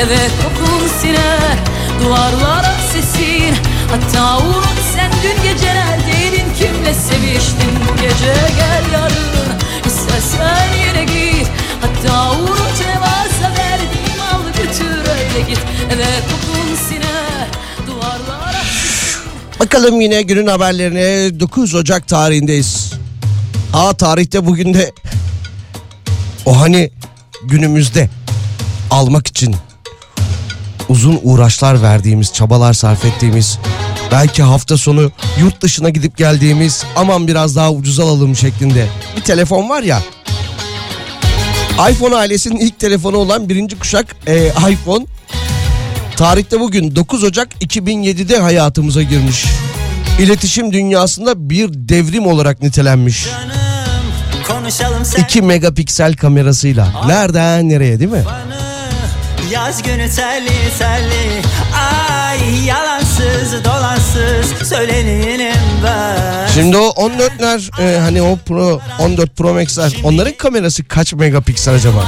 Evet 0.00 0.30
kokun 0.42 0.88
siner 1.00 1.56
Duvarlara 2.04 2.74
sesin. 2.92 3.54
Hatta 3.90 4.38
unut 4.38 4.78
sen 4.94 5.10
dün 5.22 5.42
gece 5.42 5.74
neredeydin 5.74 6.54
Kimle 6.58 6.94
seviştin? 6.94 7.72
Bu 7.88 7.96
gece 7.96 8.34
Gel 8.56 8.92
yarın 8.92 9.58
İstersen 9.86 10.66
yine 10.86 11.04
git. 11.04 11.46
Hatta 11.80 12.30
unut 12.32 12.80
ne 12.86 13.00
varsa 13.00 13.58
verdiğim 13.58 14.20
Al 14.32 14.42
götür 14.56 14.98
öyle 14.98 15.48
git. 15.48 15.58
Evet 15.86 16.22
kokun 16.30 16.76
siner 16.88 17.48
Duvarlara 17.86 18.62
Bakalım 19.60 20.00
yine 20.00 20.22
günün 20.22 20.46
haberlerine 20.46 21.40
9 21.40 21.74
Ocak 21.74 22.08
tarihindeyiz. 22.08 22.92
Aa 23.72 23.92
tarihte 23.92 24.46
bugün 24.46 24.74
de 24.74 24.92
o 26.46 26.60
hani 26.60 26.90
günümüzde 27.44 28.08
almak 28.90 29.26
için 29.26 29.56
uzun 30.88 31.20
uğraşlar 31.22 31.82
verdiğimiz, 31.82 32.32
çabalar 32.32 32.72
sarf 32.72 33.04
ettiğimiz, 33.04 33.58
belki 34.12 34.42
hafta 34.42 34.76
sonu 34.76 35.10
yurt 35.40 35.62
dışına 35.62 35.90
gidip 35.90 36.16
geldiğimiz 36.16 36.84
aman 36.96 37.28
biraz 37.28 37.56
daha 37.56 37.72
ucuz 37.72 38.00
alalım 38.00 38.36
şeklinde 38.36 38.86
bir 39.16 39.22
telefon 39.22 39.68
var 39.68 39.82
ya. 39.82 40.02
iPhone 41.90 42.16
ailesinin 42.16 42.56
ilk 42.56 42.78
telefonu 42.78 43.16
olan 43.16 43.48
birinci 43.48 43.78
kuşak 43.78 44.16
e, 44.26 44.46
iPhone 44.46 45.06
Tarihte 46.16 46.60
bugün 46.60 46.96
9 46.96 47.24
Ocak 47.24 47.48
2007'de 47.64 48.38
hayatımıza 48.38 49.02
girmiş. 49.02 49.44
İletişim 50.20 50.72
dünyasında 50.72 51.50
bir 51.50 51.68
devrim 51.72 52.26
olarak 52.26 52.62
nitelenmiş. 52.62 53.16
Sen 53.16 53.61
2 55.18 55.42
megapiksel 55.42 56.14
kamerasıyla. 56.14 56.88
Nereden 57.06 57.68
nereye 57.68 58.00
değil 58.00 58.10
mi? 58.10 58.24
Yaz 59.50 59.82
günü 59.82 60.10
terli 60.10 60.78
terli 60.78 61.42
Ay 61.74 62.64
yalansız 62.66 63.64
dolansız 63.64 64.68
Söyleneyim 64.68 65.54
ben. 65.84 66.46
Şimdi 66.54 66.76
o 66.76 66.88
14'ler 66.88 67.82
e, 67.82 68.00
hani 68.00 68.22
o 68.22 68.36
Pro 68.36 68.80
14 68.98 69.36
Pro 69.36 69.54
Max'ler 69.54 69.92
onların 70.04 70.32
kamerası 70.32 70.84
kaç 70.84 71.12
megapiksel 71.12 71.74
acaba? 71.74 72.04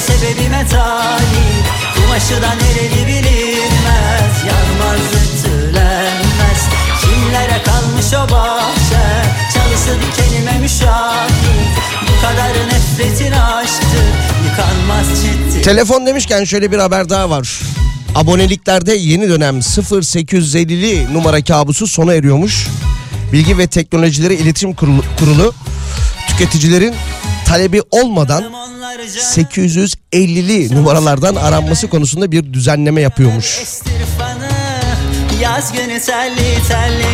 Sebebime 0.00 0.66
talip 0.70 1.64
Kumaşı 1.94 2.42
da 2.42 2.48
nereli 2.54 3.06
bilinmez 3.06 4.34
Yanmaz 4.46 5.00
ütülenmez. 5.20 6.60
Kimlere 7.00 7.62
kalmış 7.62 8.14
o 8.14 8.32
bahçe 8.32 8.89
Çalısı 9.90 10.02
dikenime 10.02 10.58
müşahit 10.58 11.32
Bu 12.02 12.20
kadar 12.26 12.48
nefretin 12.48 13.32
aşktı 13.32 13.86
Yıkanmaz 14.46 15.06
ciddi 15.22 15.62
Telefon 15.62 16.06
demişken 16.06 16.44
şöyle 16.44 16.72
bir 16.72 16.78
haber 16.78 17.08
daha 17.08 17.30
var. 17.30 17.60
Aboneliklerde 18.14 18.94
yeni 18.94 19.28
dönem 19.28 19.58
0850'li 19.58 21.14
numara 21.14 21.44
kabusu 21.44 21.86
sona 21.86 22.14
eriyormuş. 22.14 22.66
Bilgi 23.32 23.58
ve 23.58 23.66
Teknolojileri 23.66 24.34
İletişim 24.34 24.74
Kurulu, 24.74 25.04
Kurulu 25.18 25.54
tüketicilerin 26.28 26.94
talebi 27.46 27.82
olmadan 27.90 28.44
850'li 29.34 30.74
numaralardan 30.74 31.34
aranması 31.34 31.88
konusunda 31.88 32.32
bir 32.32 32.52
düzenleme 32.52 33.00
yapıyormuş. 33.00 33.60
Yaz 35.40 35.72
günü 35.72 36.00
telli 36.00 36.58
telli 36.68 37.06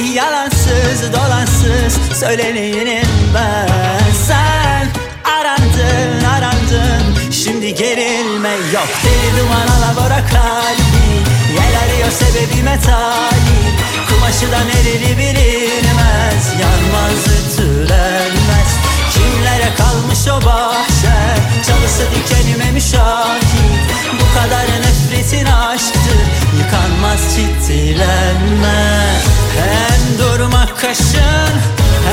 yalansız 0.00 1.12
dolansız 1.12 2.18
Söyleneyim 2.20 3.08
ben. 3.34 4.12
Sen 4.26 4.88
arandın 5.24 6.24
arandın 6.24 7.32
Şimdi 7.32 7.74
gerilme 7.74 8.48
yok. 8.48 8.88
Deli 9.04 9.40
duman 9.40 9.66
alabora 9.66 10.26
kalbi 10.26 11.10
Yel 11.54 11.78
arıyor 11.84 12.10
sebebime 12.10 12.78
talip. 12.80 13.74
Kumaşı 14.08 14.52
da 14.52 14.58
nereli 14.64 15.18
bilinmez 15.18 16.44
Yanmaz 16.60 17.24
ütülenmez. 17.38 18.70
Kimlere 19.12 19.74
kalmış 19.76 20.28
o 20.28 20.46
bahçe 20.46 21.16
Çalısı 21.66 22.02
dikenime 22.14 22.70
müşahit. 22.70 23.80
Bu 24.12 24.38
kadar 24.38 24.64
nefretin 24.64 25.46
aşktır 25.46 26.20
Yıkanmaz 27.00 27.36
ciddilenmez 27.36 29.24
Hem 29.56 30.18
durmak 30.18 30.80
kaşın 30.80 31.54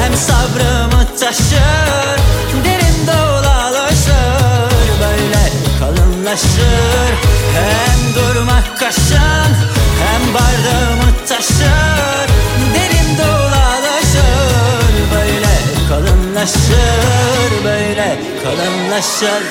Hem 0.02 0.14
sabrımı 0.16 1.18
taşır. 1.20 2.20
Derin 2.66 3.08
dolaşır 3.08 4.72
Böyle 5.02 5.52
kalınlaşır. 5.80 7.12
Hem 7.54 8.16
durmak 8.16 8.80
kaşın 8.80 9.52
Hem 10.04 10.34
bardağımı 10.34 11.28
taşır. 11.28 12.28
Derin 12.76 13.18
dolaşır 13.18 14.94
Böyle 15.14 15.56
kalınlaşır 15.90 17.64
Böyle 17.64 18.20
kalınlaşır 18.44 19.44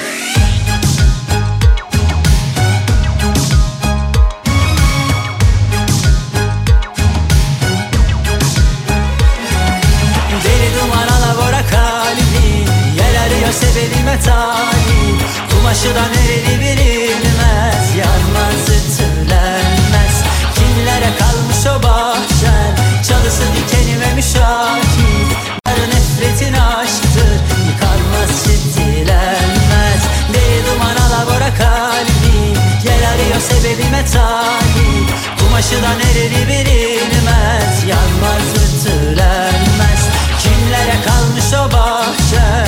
Yel 13.47 13.53
arıyor 13.55 13.63
sebebime 13.63 14.21
talip. 14.21 15.21
Kumaşı 15.51 15.95
da 15.95 16.03
nereli 16.15 16.61
bilinmez. 16.61 17.95
Yanmaz 17.97 18.63
ütülenmez. 18.77 20.15
Kimlere 20.55 21.11
kalmış 21.19 21.67
o 21.67 21.83
bahçen? 21.83 22.73
Çalısı 23.09 23.43
dikenime 23.57 24.15
müşahit 24.15 25.31
Her 25.65 25.79
nefretin 25.79 26.53
aşktır. 26.53 27.37
Yıkanmaz 27.69 28.45
ciddilenmez 28.45 30.03
Deli 30.35 30.67
duman 30.67 30.97
alabora 30.97 31.55
kalbi. 31.55 32.37
Yel 32.85 33.11
arıyor 33.11 33.41
sebebime 33.49 34.05
talip. 34.05 35.11
Kumaşı 35.39 35.83
da 35.83 35.93
nereli 35.93 36.49
bilinmez. 36.49 37.85
Yanmaz 37.89 38.49
ütülenmez. 38.65 40.03
Kimlere 40.43 40.97
kalmış 41.07 41.53
o 41.55 41.73
bahçe 41.73 42.66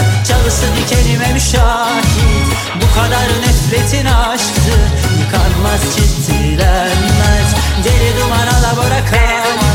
Çalısı 0.48 0.66
dikenime 0.76 1.32
müşahit. 1.32 2.48
Bu 2.74 2.94
kadar 2.94 3.28
nefretin 3.40 4.06
aşktır 4.06 4.80
Yıkanmaz 5.20 5.82
ciddilenmez 5.96 7.48
Deli 7.84 8.20
duman 8.20 8.46
alabora 8.46 9.04
kalbi 9.04 9.66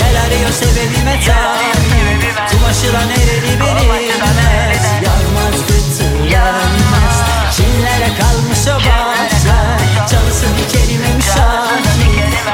Yel 0.00 0.16
arıyor 0.26 0.50
sebebime 0.50 1.20
talip 1.26 2.22
Kumaşı 2.50 2.88
da 2.92 3.00
nereli 3.00 3.60
bilinmez 3.60 4.82
Yanmaz 5.04 5.58
ütülenmez 5.76 7.16
Kimlere 7.56 8.10
kalmış 8.20 8.62
o 8.68 8.76
bahçe. 8.76 9.58
Çalısı 10.10 10.46
dikenime 10.58 11.10
müşahit. 11.16 11.86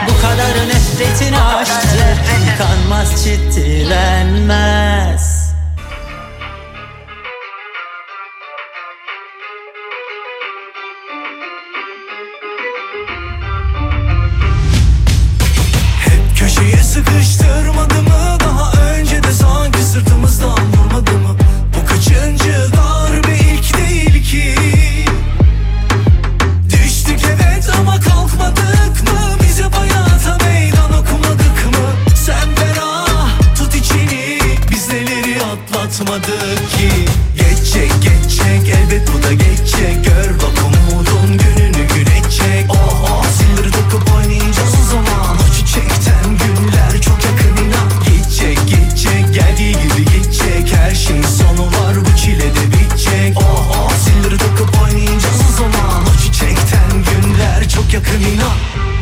Bu 0.09 0.14
kadar 0.22 0.55
nefretin 0.68 1.32
aşktır 1.32 2.16
Yıkanmaz 2.46 3.11
ciddilenmez 3.24 5.34
atlatmadık 36.15 36.71
ki. 36.71 36.89
Geçecek 37.37 37.93
geçecek 38.03 38.69
elbet 38.69 39.09
bu 39.12 39.23
da 39.23 39.33
geçecek 39.33 40.05
Gör 40.05 40.35
bak 40.35 40.59
umudun 40.67 41.39
gününü 41.39 41.89
güneşecek 41.95 42.71
Oh 42.71 43.11
oh 43.11 43.25
silleri 43.25 43.71
takıp 43.71 44.15
oynayacağız 44.17 44.75
o 44.83 44.91
zaman. 44.91 45.37
O 45.37 45.55
çiçekten 45.55 46.25
günler 46.25 47.01
çok 47.01 47.19
yakın 47.25 47.65
inan. 47.65 47.89
Gidecek 48.05 48.59
gidecek 48.67 49.35
geldiği 49.35 49.73
gibi 49.73 50.05
gidecek 50.05 50.77
Her 50.77 50.95
şeyin 50.95 51.23
sonu 51.23 51.67
var 51.67 51.97
bu 52.01 52.17
çile 52.17 52.55
de 52.55 52.73
bitecek. 52.73 53.37
Oh 53.37 53.71
oh 53.71 53.93
silleri 54.05 54.39
takıp 54.39 54.83
oynayacağız 54.83 55.41
o 55.51 55.57
zaman. 55.57 56.03
O 56.03 56.23
çiçekten 56.23 56.91
günler 56.93 57.69
çok 57.69 57.95
yakın 57.95 58.21
inan 58.21 58.93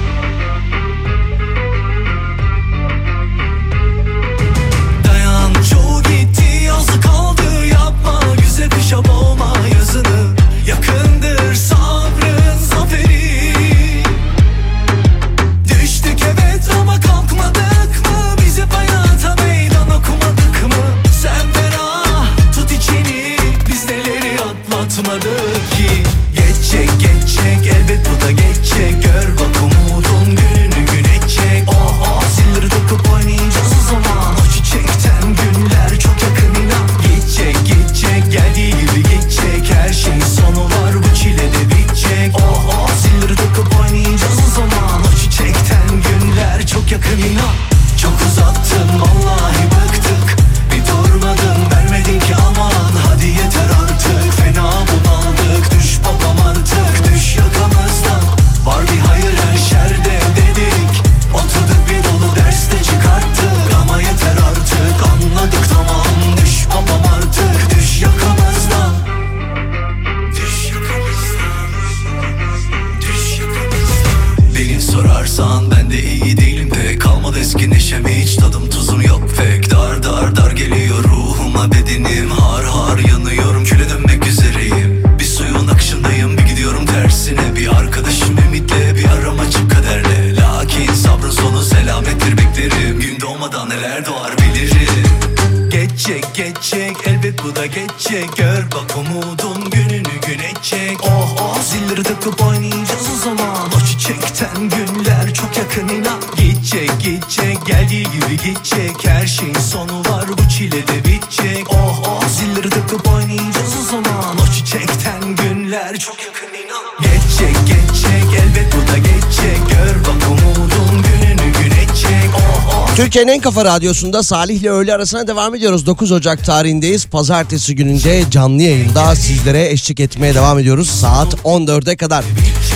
Türkiye'nin 123.13 123.33
en 123.33 123.41
kafa 123.41 123.65
radyosunda 123.65 124.23
Salih 124.23 124.61
ile 124.61 124.71
öğle 124.71 124.95
arasına 124.95 125.27
devam 125.27 125.55
ediyoruz. 125.55 125.87
9 125.87 126.13
Ocak 126.13 126.45
tarihindeyiz. 126.45 127.07
Pazartesi 127.07 127.75
gününde 127.75 128.25
canlı 128.31 128.63
yayında 128.63 129.15
sizlere 129.15 129.69
eşlik 129.69 130.01
etmeye 130.01 130.35
devam 130.35 130.59
ediyoruz. 130.59 130.91
Saat 130.91 131.35
14'e 131.35 131.97
kadar. 131.97 132.25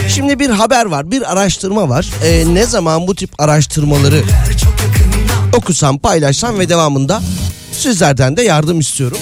Şimdi 0.09 0.39
bir 0.39 0.51
haber 0.51 0.87
var, 0.87 1.11
bir 1.11 1.33
araştırma 1.33 1.89
var. 1.89 2.09
Ee, 2.25 2.55
ne 2.55 2.67
zaman 2.67 3.07
bu 3.07 3.15
tip 3.15 3.41
araştırmaları 3.41 4.23
okusam, 5.57 5.99
paylaşsam 5.99 6.59
ve 6.59 6.69
devamında 6.69 7.23
sizlerden 7.73 8.37
de 8.37 8.43
yardım 8.43 8.81
istiyorum. 8.81 9.19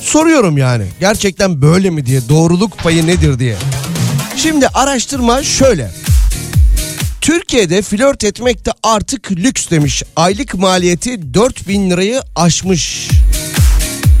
Soruyorum 0.00 0.58
yani 0.58 0.84
gerçekten 1.00 1.62
böyle 1.62 1.90
mi 1.90 2.06
diye, 2.06 2.28
doğruluk 2.28 2.78
payı 2.78 3.06
nedir 3.06 3.38
diye. 3.38 3.56
Şimdi 4.36 4.68
araştırma 4.68 5.42
şöyle. 5.42 6.01
Türkiye'de 7.22 7.82
flört 7.82 8.24
etmek 8.24 8.66
de 8.66 8.70
artık 8.82 9.32
lüks 9.32 9.70
demiş. 9.70 10.02
Aylık 10.16 10.54
maliyeti 10.54 11.34
4000 11.34 11.90
lirayı 11.90 12.22
aşmış. 12.36 13.08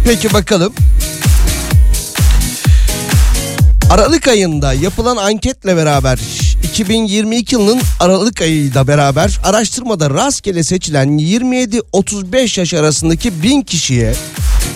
Peki 0.04 0.32
bakalım. 0.32 0.72
Aralık 3.90 4.28
ayında 4.28 4.72
yapılan 4.72 5.16
anketle 5.16 5.76
beraber 5.76 6.18
2022 6.64 7.54
yılının 7.54 7.80
Aralık 8.00 8.40
ayıyla 8.42 8.86
beraber 8.86 9.38
araştırmada 9.44 10.10
rastgele 10.10 10.62
seçilen 10.62 11.08
27-35 11.08 12.60
yaş 12.60 12.74
arasındaki 12.74 13.42
1000 13.42 13.62
kişiye 13.62 14.14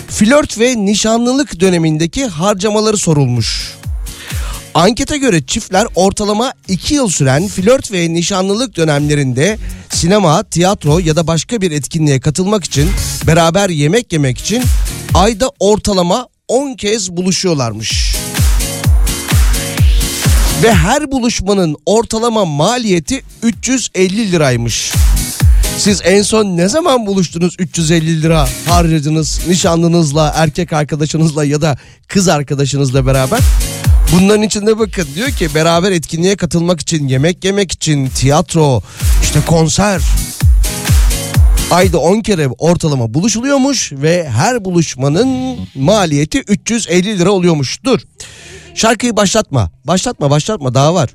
flört 0.09 0.59
ve 0.59 0.75
nişanlılık 0.85 1.59
dönemindeki 1.59 2.25
harcamaları 2.25 2.97
sorulmuş. 2.97 3.77
Ankete 4.77 5.17
göre 5.17 5.41
çiftler 5.45 5.87
ortalama 5.95 6.53
2 6.67 6.93
yıl 6.93 7.09
süren 7.09 7.47
flört 7.47 7.91
ve 7.91 8.13
nişanlılık 8.13 8.77
dönemlerinde 8.77 9.57
sinema, 9.89 10.43
tiyatro 10.43 10.99
ya 10.99 11.15
da 11.15 11.27
başka 11.27 11.61
bir 11.61 11.71
etkinliğe 11.71 12.19
katılmak 12.19 12.63
için 12.63 12.89
beraber 13.27 13.69
yemek 13.69 14.13
yemek 14.13 14.37
için 14.37 14.63
ayda 15.13 15.51
ortalama 15.59 16.27
10 16.47 16.73
kez 16.75 17.11
buluşuyorlarmış. 17.11 18.15
Ve 20.63 20.73
her 20.73 21.11
buluşmanın 21.11 21.75
ortalama 21.85 22.45
maliyeti 22.45 23.23
350 23.43 24.31
liraymış. 24.31 24.93
Siz 25.77 26.01
en 26.03 26.21
son 26.21 26.57
ne 26.57 26.69
zaman 26.69 27.05
buluştunuz 27.05 27.55
350 27.59 28.21
lira 28.21 28.49
harcadınız 28.69 29.41
nişanlınızla, 29.47 30.33
erkek 30.35 30.73
arkadaşınızla 30.73 31.45
ya 31.45 31.61
da 31.61 31.77
kız 32.07 32.27
arkadaşınızla 32.27 33.05
beraber? 33.05 33.39
Bunların 34.13 34.41
içinde 34.43 34.79
bakın 34.79 35.07
diyor 35.15 35.29
ki 35.29 35.55
beraber 35.55 35.91
etkinliğe 35.91 36.35
katılmak 36.35 36.81
için, 36.81 37.07
yemek 37.07 37.45
yemek 37.45 37.71
için, 37.71 38.07
tiyatro, 38.07 38.81
işte 39.23 39.39
konser. 39.47 40.01
Ayda 41.71 41.97
10 41.97 42.21
kere 42.21 42.47
ortalama 42.47 43.13
buluşuluyormuş 43.13 43.91
ve 43.93 44.29
her 44.29 44.65
buluşmanın 44.65 45.57
maliyeti 45.75 46.39
350 46.39 47.19
lira 47.19 47.31
oluyormuş. 47.31 47.83
Dur. 47.83 47.99
Şarkıyı 48.75 49.15
başlatma. 49.15 49.71
Başlatma, 49.85 50.29
başlatma 50.29 50.73
daha 50.73 50.93
var. 50.93 51.09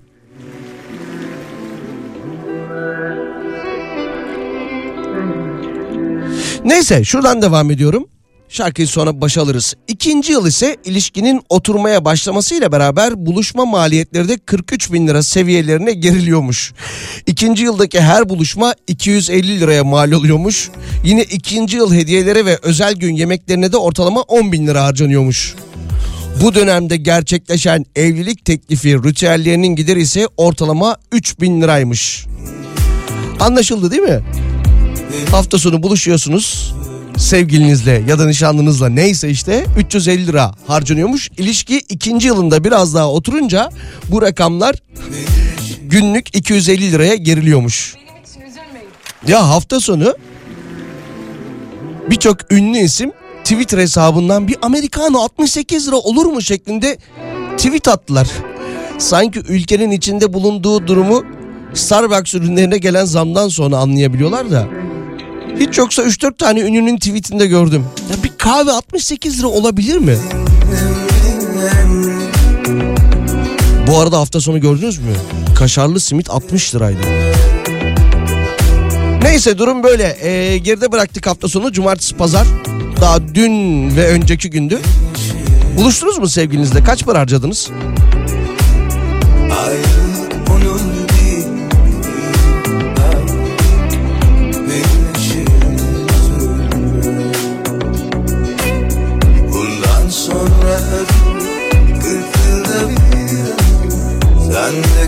Neyse 6.64 7.04
şuradan 7.04 7.42
devam 7.42 7.70
ediyorum. 7.70 8.06
Şarkıyı 8.52 8.88
sonra 8.88 9.20
başa 9.20 9.42
alırız. 9.42 9.74
İkinci 9.88 10.32
yıl 10.32 10.46
ise 10.46 10.76
ilişkinin 10.84 11.42
oturmaya 11.48 12.04
başlamasıyla 12.04 12.72
beraber 12.72 13.26
buluşma 13.26 13.64
maliyetleri 13.64 14.28
de 14.28 14.38
43 14.38 14.92
bin 14.92 15.08
lira 15.08 15.22
seviyelerine 15.22 15.92
geriliyormuş. 15.92 16.72
İkinci 17.26 17.64
yıldaki 17.64 18.00
her 18.00 18.28
buluşma 18.28 18.74
250 18.86 19.60
liraya 19.60 19.84
mal 19.84 20.12
oluyormuş. 20.12 20.70
Yine 21.04 21.22
ikinci 21.22 21.76
yıl 21.76 21.94
hediyelere 21.94 22.46
ve 22.46 22.58
özel 22.62 22.94
gün 22.94 23.16
yemeklerine 23.16 23.72
de 23.72 23.76
ortalama 23.76 24.20
10 24.20 24.52
bin 24.52 24.66
lira 24.66 24.84
harcanıyormuş. 24.84 25.54
Bu 26.42 26.54
dönemde 26.54 26.96
gerçekleşen 26.96 27.84
evlilik 27.96 28.44
teklifi 28.44 28.94
ritüellerinin 28.94 29.76
gideri 29.76 30.00
ise 30.00 30.26
ortalama 30.36 30.96
3 31.12 31.40
bin 31.40 31.62
liraymış. 31.62 32.26
Anlaşıldı 33.40 33.90
değil 33.90 34.02
mi? 34.02 34.20
Hafta 35.30 35.58
sonu 35.58 35.82
buluşuyorsunuz 35.82 36.74
sevgilinizle 37.22 38.02
ya 38.08 38.18
da 38.18 38.26
nişanlınızla 38.26 38.88
neyse 38.88 39.30
işte 39.30 39.64
350 39.78 40.26
lira 40.26 40.54
harcanıyormuş. 40.66 41.30
İlişki 41.38 41.78
ikinci 41.78 42.28
yılında 42.28 42.64
biraz 42.64 42.94
daha 42.94 43.10
oturunca 43.10 43.70
bu 44.08 44.22
rakamlar 44.22 44.74
günlük 45.82 46.36
250 46.36 46.92
liraya 46.92 47.14
geriliyormuş. 47.14 47.94
Ya 49.26 49.48
hafta 49.48 49.80
sonu 49.80 50.14
birçok 52.10 52.52
ünlü 52.52 52.78
isim 52.78 53.12
Twitter 53.44 53.78
hesabından 53.78 54.48
bir 54.48 54.56
Americano 54.62 55.18
68 55.18 55.88
lira 55.88 55.96
olur 55.96 56.26
mu 56.26 56.42
şeklinde 56.42 56.98
tweet 57.56 57.88
attılar. 57.88 58.28
Sanki 58.98 59.38
ülkenin 59.38 59.90
içinde 59.90 60.32
bulunduğu 60.32 60.86
durumu 60.86 61.24
Starbucks 61.74 62.34
ürünlerine 62.34 62.78
gelen 62.78 63.04
zamdan 63.04 63.48
sonra 63.48 63.76
anlayabiliyorlar 63.76 64.50
da. 64.50 64.68
Hiç 65.62 65.78
yoksa 65.78 66.02
3-4 66.02 66.36
tane 66.36 66.60
ünlünün 66.60 66.96
tweetinde 66.96 67.46
gördüm. 67.46 67.84
Ya 68.10 68.24
bir 68.24 68.32
kahve 68.38 68.72
68 68.72 69.38
lira 69.38 69.46
olabilir 69.46 69.98
mi? 69.98 70.16
Bu 73.86 73.98
arada 73.98 74.18
hafta 74.18 74.40
sonu 74.40 74.60
gördünüz 74.60 74.98
mü? 74.98 75.12
Kaşarlı 75.54 76.00
simit 76.00 76.30
60 76.30 76.74
liraydı. 76.74 76.98
Neyse 79.22 79.58
durum 79.58 79.82
böyle. 79.82 80.16
Ee, 80.22 80.58
geride 80.58 80.92
bıraktık 80.92 81.26
hafta 81.26 81.48
sonu. 81.48 81.72
Cumartesi, 81.72 82.16
pazar. 82.16 82.46
Daha 83.00 83.34
dün 83.34 83.96
ve 83.96 84.08
önceki 84.08 84.50
gündü. 84.50 84.78
Buluştunuz 85.76 86.18
mu 86.18 86.28
sevgilinizle? 86.28 86.84
Kaç 86.84 87.04
para 87.04 87.18
harcadınız? 87.18 87.70
Bundan 89.40 90.01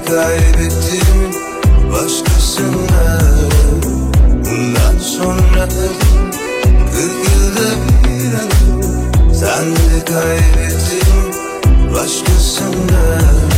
Kaybettin 0.08 1.34
başkasına. 1.92 3.20
Bundan 4.44 4.98
sonra 4.98 5.68
kırk 6.92 7.28
yılda 7.28 7.70
bir 8.04 9.34
Sen 9.34 9.66
de 9.66 10.04
kaybettin 10.04 11.34
başkasına 11.94 13.53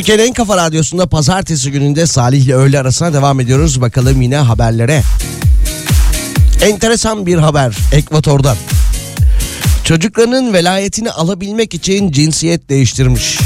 Türkiye'nin 0.00 0.22
en 0.22 0.32
kafa 0.32 0.56
radyosunda 0.56 1.06
pazartesi 1.06 1.70
gününde 1.70 2.06
Salih 2.06 2.44
ile 2.44 2.54
öğle 2.54 2.80
arasına 2.80 3.12
devam 3.12 3.40
ediyoruz. 3.40 3.80
Bakalım 3.80 4.22
yine 4.22 4.36
haberlere. 4.36 5.02
Enteresan 6.62 7.26
bir 7.26 7.38
haber 7.38 7.76
Ekvator'dan. 7.92 8.56
Çocuklarının 9.84 10.52
velayetini 10.52 11.10
alabilmek 11.10 11.74
için 11.74 12.12
cinsiyet 12.12 12.68
değiştirmiş. 12.68 13.38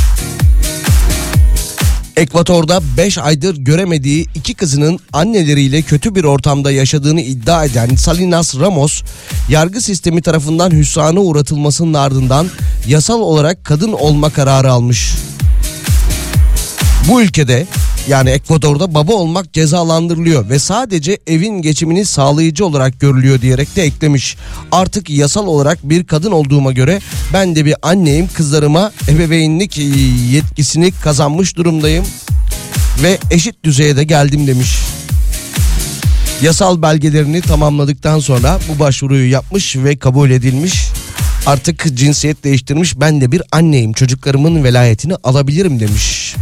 Ekvator'da 2.16 2.80
5 2.96 3.18
aydır 3.18 3.56
göremediği 3.56 4.26
iki 4.34 4.54
kızının 4.54 4.98
anneleriyle 5.12 5.82
kötü 5.82 6.14
bir 6.14 6.24
ortamda 6.24 6.70
yaşadığını 6.70 7.20
iddia 7.20 7.64
eden 7.64 7.96
Salinas 7.96 8.56
Ramos, 8.56 9.02
yargı 9.48 9.80
sistemi 9.80 10.22
tarafından 10.22 10.70
hüsrana 10.70 11.20
uğratılmasının 11.20 11.94
ardından 11.94 12.46
yasal 12.86 13.20
olarak 13.20 13.64
kadın 13.64 13.92
olma 13.92 14.30
kararı 14.30 14.72
almış. 14.72 15.13
Bu 17.08 17.22
ülkede 17.22 17.66
yani 18.08 18.30
Ekvador'da 18.30 18.94
baba 18.94 19.12
olmak 19.12 19.52
cezalandırılıyor 19.52 20.48
ve 20.48 20.58
sadece 20.58 21.18
evin 21.26 21.62
geçimini 21.62 22.04
sağlayıcı 22.04 22.66
olarak 22.66 23.00
görülüyor 23.00 23.40
diyerek 23.40 23.76
de 23.76 23.82
eklemiş. 23.82 24.36
Artık 24.72 25.10
yasal 25.10 25.46
olarak 25.46 25.78
bir 25.82 26.04
kadın 26.04 26.32
olduğuma 26.32 26.72
göre 26.72 27.00
ben 27.32 27.56
de 27.56 27.64
bir 27.64 27.74
anneyim 27.82 28.28
kızlarıma 28.34 28.92
ebeveynlik 29.08 29.78
yetkisini 30.30 30.92
kazanmış 30.92 31.56
durumdayım 31.56 32.04
ve 33.02 33.18
eşit 33.30 33.64
düzeye 33.64 33.96
de 33.96 34.04
geldim 34.04 34.46
demiş. 34.46 34.78
Yasal 36.42 36.82
belgelerini 36.82 37.40
tamamladıktan 37.40 38.18
sonra 38.18 38.58
bu 38.68 38.78
başvuruyu 38.78 39.30
yapmış 39.30 39.76
ve 39.76 39.96
kabul 39.96 40.30
edilmiş. 40.30 40.88
Artık 41.46 41.96
cinsiyet 41.96 42.44
değiştirmiş 42.44 43.00
ben 43.00 43.20
de 43.20 43.32
bir 43.32 43.42
anneyim 43.52 43.92
çocuklarımın 43.92 44.64
velayetini 44.64 45.14
alabilirim 45.24 45.80
demiş. 45.80 46.34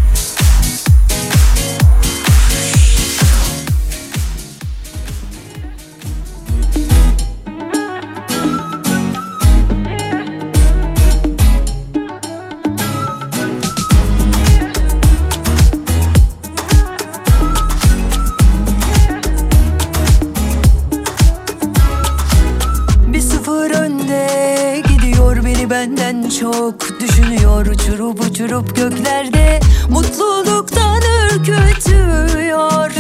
Uçurup 28.53 28.77
göklerde 28.77 29.61
Mutluluktan 29.91 31.03
ürkütüyor. 31.35 32.91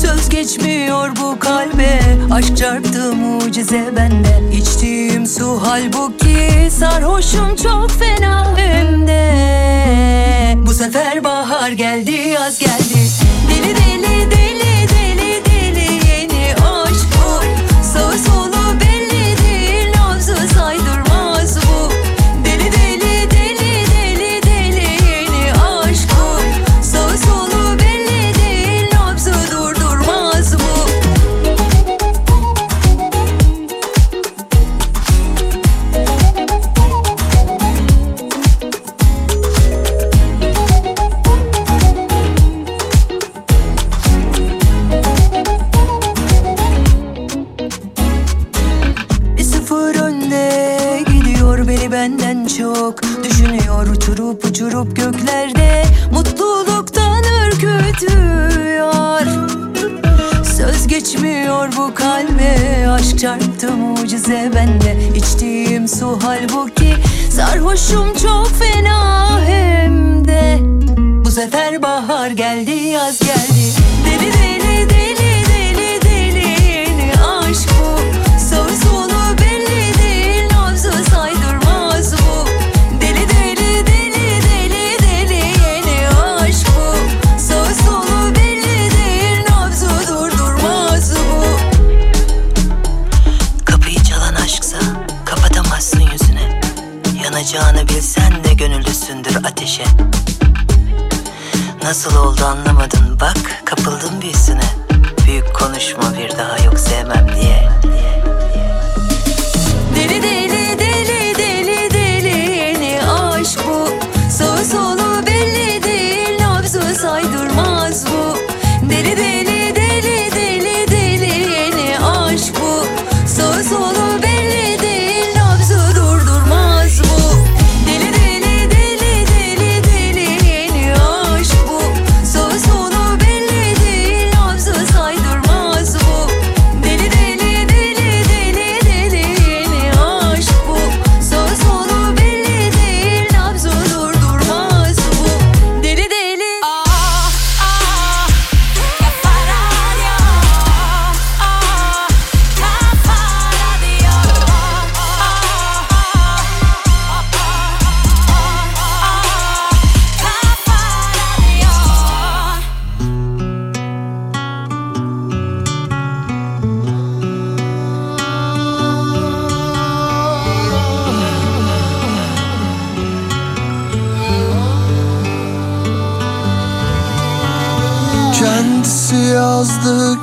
Söz 0.00 0.28
geçmiyor 0.28 1.10
bu 1.16 1.38
kalbe 1.38 2.00
Aşk 2.30 2.56
çarptı 2.56 3.14
mucize 3.14 3.84
bende. 3.96 4.56
İçtiğim 4.56 5.26
su 5.26 5.60
halbuki 5.62 6.70
Sarhoşum 6.70 7.56
çok 7.56 7.90
fena 7.90 8.56
hem 8.56 9.06
de. 9.06 9.28
Bu 10.66 10.74
sefer 10.74 11.24
bahar 11.24 11.70
geldi 11.70 12.10
yaz 12.10 12.58
geldi 12.58 12.77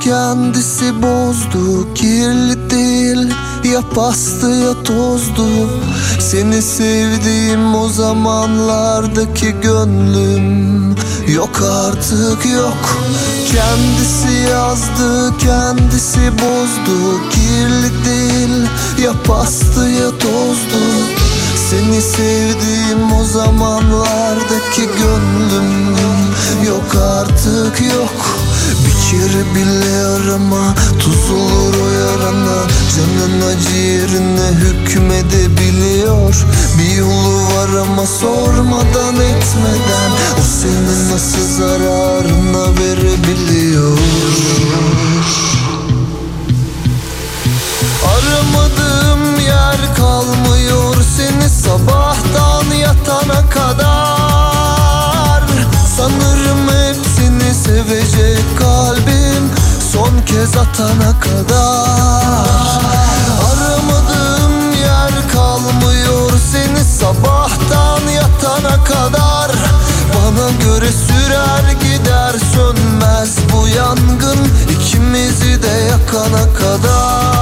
kendisi 0.06 1.02
bozdu 1.02 1.94
Kirli 1.94 2.70
değil, 2.70 3.34
ya 3.74 3.82
pastı 3.96 4.48
ya 4.48 4.84
tozdu. 4.84 5.48
Seni 6.20 6.62
sevdiğim 6.62 7.76
o 7.76 7.90
zamanlardaki 7.90 9.56
gönlüm 9.62 10.96
Yok 11.28 11.62
artık 11.62 12.46
yok. 12.54 12.98
Kendisi 13.52 14.50
yazdı, 14.52 15.34
kendisi 15.40 16.32
bozdu 16.32 17.22
Kirli 17.32 18.06
değil, 18.06 18.68
ya 19.04 19.14
pastı 19.28 19.90
ya 19.90 20.10
tozdu. 20.10 20.86
Seni 21.70 22.02
sevdiğim 22.02 23.14
o 23.22 23.24
zamanlardaki 23.24 24.82
gönlüm 24.82 25.96
Yok 26.68 26.96
artık 26.96 27.82
yok 27.82 28.15
Kere 29.16 29.56
bile 29.56 30.06
arama 30.06 30.76
Tuz 31.00 31.32
olur 31.32 31.74
o 31.84 31.90
yarana. 31.90 32.60
Canın 32.96 33.42
acı 33.42 33.76
yerine 33.76 34.48
hükmedebiliyor. 34.48 36.46
Bir 36.78 36.96
yolu 36.96 37.44
var 37.44 37.70
ama 37.82 38.06
sormadan 38.06 39.16
etmeden 39.16 40.12
O 40.40 40.44
senin 40.62 41.12
nasıl 41.14 41.58
zararına 41.58 42.80
verebiliyor? 42.80 43.98
Aramadığım 48.16 49.40
yer 49.40 49.96
kalmıyor 49.98 50.96
seni 51.18 51.50
sabahtan 51.50 52.76
yatana 52.76 53.50
kadar. 53.50 55.44
Sanırım 55.98 56.65
sevecek 57.66 58.58
kalbim 58.60 59.52
son 59.92 60.22
kez 60.26 60.58
atana 60.58 61.20
kadar. 61.20 62.82
Aramadığım 63.50 64.72
yer 64.72 65.12
kalmıyor 65.34 66.32
seni 66.52 66.84
sabahtan 66.84 68.08
yatana 68.16 68.84
kadar. 68.84 69.52
Bana 70.16 70.52
göre 70.64 70.92
sürer 70.92 71.72
gider 71.82 72.36
sönmez 72.54 73.38
bu 73.54 73.68
yangın 73.68 74.40
ikimizi 74.72 75.64
de 75.64 75.68
yakana 75.92 76.54
kadar 76.54 77.36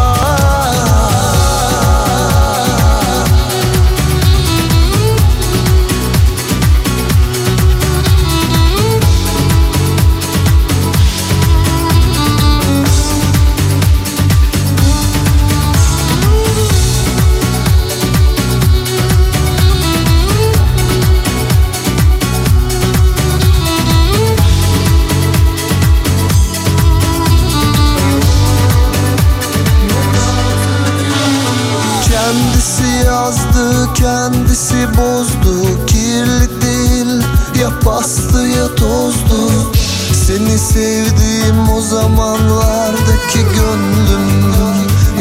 sevdiğim 40.74 41.70
o 41.70 41.82
zamanlardaki 41.82 43.40
gönlüm 43.40 44.44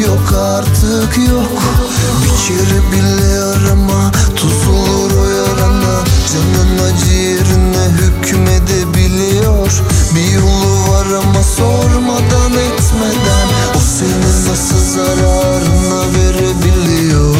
Yok 0.05 0.33
artık 0.33 1.17
yok. 1.17 1.61
Bir 2.23 2.47
kere 2.47 2.79
bile 2.91 3.43
arama 3.43 4.11
Tuz 4.35 4.67
olur 4.67 5.11
o 5.21 5.29
yarana. 5.29 6.03
Canın 6.33 6.79
acı 6.83 7.13
yerine 7.13 7.85
hükmedebiliyor. 8.01 9.71
Bir 10.15 10.33
yolu 10.33 10.91
var 10.91 11.05
ama 11.05 11.43
sormadan 11.43 12.51
etmeden 12.51 13.47
O 13.75 13.79
senin 13.99 14.51
nasıl 14.51 14.95
zararına 14.95 16.01
verebiliyor? 16.15 17.35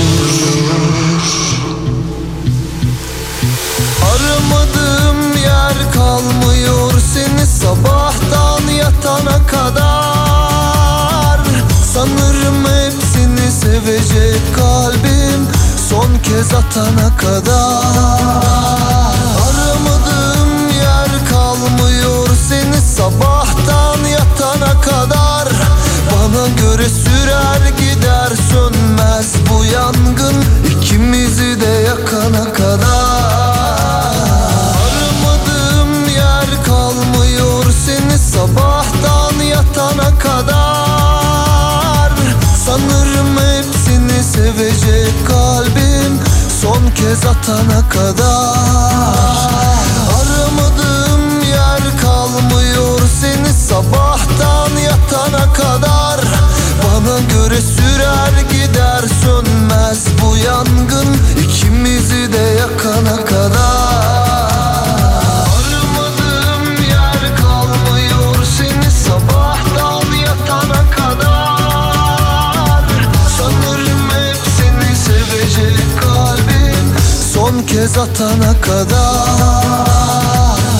Aramadığım 4.11 5.37
yer 5.37 5.93
kalmıyor 5.93 6.91
seni 7.13 7.47
sevecek 13.85 14.55
kalbim 14.55 15.47
son 15.89 16.19
kez 16.23 16.53
atana 16.53 17.17
kadar 17.17 19.02
sevecek 44.63 45.27
kalbim 45.27 46.19
son 46.61 46.89
kez 46.95 47.25
atana 47.25 47.89
kadar. 47.89 49.49
Aramadığım 50.19 51.41
yer 51.41 52.01
kalmıyor 52.01 52.99
seni 53.21 53.53
sabahtan 53.53 54.77
yatana 54.85 55.53
kadar. 55.53 56.19
Bana 56.83 57.19
göre 57.19 57.61
sürer 57.61 58.33
gider 58.51 59.03
sönmez 59.23 60.05
bu 60.21 60.37
yangın 60.37 61.17
ikimizi 61.43 62.33
de 62.33 62.57
yakana 62.59 63.22
kez 77.73 77.97
atana 77.97 78.61
kadar 78.61 79.27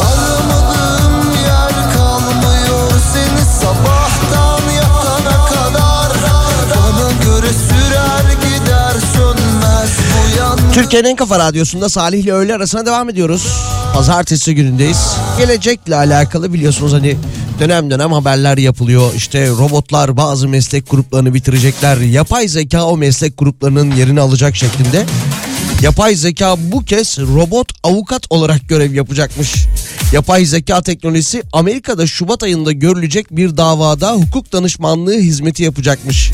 Aramadığım 0.10 1.32
yer 1.46 1.94
kalmıyor 1.94 2.92
seni 3.14 3.46
sabahtan 3.62 4.72
yatana 4.76 5.46
kadar 5.46 6.12
Bana 6.70 7.12
göre 7.24 7.48
sürer 7.68 8.34
gider 8.42 8.94
sönmez 9.14 9.90
bu 10.14 10.38
yangın 10.40 10.72
Türkiye'nin 10.74 11.10
en 11.10 11.16
kafa 11.16 11.40
radyosunda 11.40 11.90
Salih 11.90 12.24
ile 12.24 12.34
öğle 12.34 12.56
arasına 12.56 12.86
devam 12.86 13.10
ediyoruz. 13.10 13.48
Pazartesi 13.94 14.56
günündeyiz. 14.56 15.16
Gelecekle 15.38 15.96
alakalı 15.96 16.54
biliyorsunuz 16.54 16.94
hani 16.94 17.18
dönem 17.60 17.92
dönem 17.92 18.14
haberler 18.14 18.58
yapılıyor. 18.58 19.14
İşte 19.16 19.50
robotlar 19.50 20.18
bazı 20.18 20.48
meslek 20.48 20.90
gruplarını 20.90 21.34
bitirecekler. 21.34 21.98
Yapay 21.98 22.48
zeka 22.48 22.86
o 22.86 22.98
meslek 22.98 23.38
gruplarının 23.38 23.92
yerini 23.92 24.22
alacak 24.22 24.56
şeklinde. 24.56 25.06
Yapay 25.84 26.16
zeka 26.16 26.56
bu 26.72 26.86
kez 26.86 27.20
robot 27.20 27.72
avukat 27.84 28.24
olarak 28.30 28.70
görev 28.70 28.94
yapacakmış. 28.94 29.56
Yapay 30.14 30.46
zeka 30.46 30.82
teknolojisi 30.82 31.44
Amerika'da 31.54 32.08
Şubat 32.08 32.44
ayında 32.44 32.72
görülecek 32.72 33.32
bir 33.32 33.58
davada 33.58 34.14
hukuk 34.14 34.54
danışmanlığı 34.54 35.18
hizmeti 35.18 35.64
yapacakmış. 35.64 36.32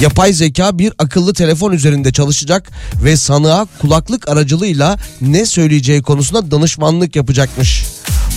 Yapay 0.00 0.32
zeka 0.32 0.78
bir 0.78 0.92
akıllı 0.98 1.34
telefon 1.34 1.72
üzerinde 1.72 2.12
çalışacak 2.12 2.70
ve 3.04 3.16
sanığa 3.16 3.66
kulaklık 3.80 4.28
aracılığıyla 4.28 4.98
ne 5.20 5.46
söyleyeceği 5.46 6.02
konusunda 6.02 6.50
danışmanlık 6.50 7.16
yapacakmış. 7.16 7.84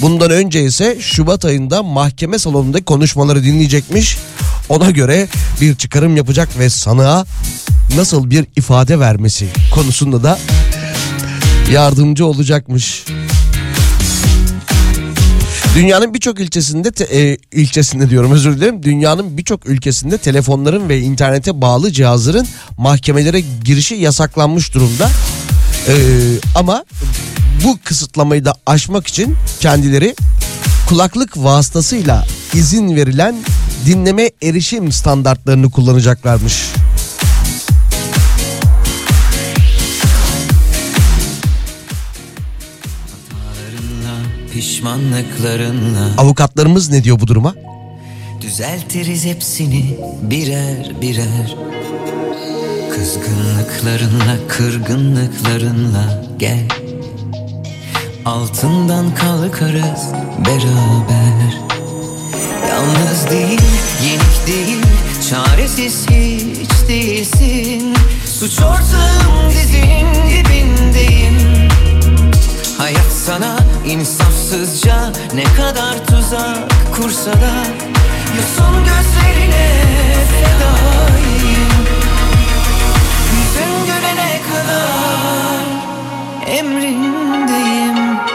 Bundan 0.01 0.31
önce 0.31 0.63
ise 0.63 0.97
Şubat 1.01 1.45
ayında 1.45 1.83
mahkeme 1.83 2.39
salonunda 2.39 2.83
konuşmaları 2.83 3.43
dinleyecekmiş. 3.43 4.17
Ona 4.69 4.91
göre 4.91 5.27
bir 5.61 5.75
çıkarım 5.75 6.17
yapacak 6.17 6.59
ve 6.59 6.69
sanığa 6.69 7.25
nasıl 7.95 8.29
bir 8.29 8.45
ifade 8.55 8.99
vermesi 8.99 9.47
konusunda 9.73 10.23
da 10.23 10.39
yardımcı 11.71 12.25
olacakmış. 12.25 13.05
Dünyanın 15.75 16.13
birçok 16.13 16.39
ilçesinde 16.39 16.91
te- 16.91 17.19
e, 17.19 17.37
ilçesinde 17.51 18.09
diyorum 18.09 18.31
özür 18.31 18.57
dilerim. 18.57 18.83
Dünyanın 18.83 19.37
birçok 19.37 19.65
ülkesinde 19.65 20.17
telefonların 20.17 20.89
ve 20.89 20.99
internete 20.99 21.61
bağlı 21.61 21.91
cihazların 21.91 22.47
mahkemelere 22.77 23.39
girişi 23.63 23.95
yasaklanmış 23.95 24.73
durumda. 24.73 25.09
Ee, 25.87 25.93
ama 26.55 26.83
bu 27.63 27.77
kısıtlamayı 27.83 28.45
da 28.45 28.55
aşmak 28.65 29.07
için 29.07 29.35
kendileri 29.59 30.15
kulaklık 30.89 31.37
vasıtasıyla 31.37 32.25
izin 32.53 32.95
verilen 32.95 33.35
dinleme 33.85 34.29
erişim 34.43 34.91
standartlarını 34.91 35.71
kullanacaklarmış. 35.71 36.63
pişmanlıklarınla 44.53 46.09
Avukatlarımız 46.17 46.89
ne 46.89 47.03
diyor 47.03 47.19
bu 47.19 47.27
duruma? 47.27 47.55
Düzeltiriz 48.41 49.25
hepsini 49.25 49.97
birer 50.21 51.01
birer. 51.01 51.55
Kızgınlıklarınla, 52.95 54.37
kırgınlıklarınla 54.47 56.23
gel. 56.39 56.67
Altından 58.25 59.15
kalkarız 59.15 60.13
beraber. 60.45 61.53
Yalnız 62.69 63.29
değil, 63.29 63.61
yenik 64.03 64.47
değil, 64.47 64.83
çaresiz 65.29 66.05
hiç 66.09 66.89
değilsin. 66.89 67.93
Suç 68.39 68.59
ortağım 68.59 69.49
dizinin 69.49 70.07
dibindeyim. 70.29 71.37
Hayat 72.77 73.11
sana 73.25 73.59
insaf 73.85 74.42
Acımasızca 74.53 75.11
ne 75.33 75.43
kadar 75.43 76.05
tuzak 76.07 76.71
kursa 76.95 77.31
da 77.31 77.53
Yosun 78.35 78.83
gözlerine 78.85 79.67
fedayım. 80.31 81.73
Yüzün 83.33 83.85
gülene 83.85 84.41
kadar 84.49 85.65
emrindeyim. 86.57 88.32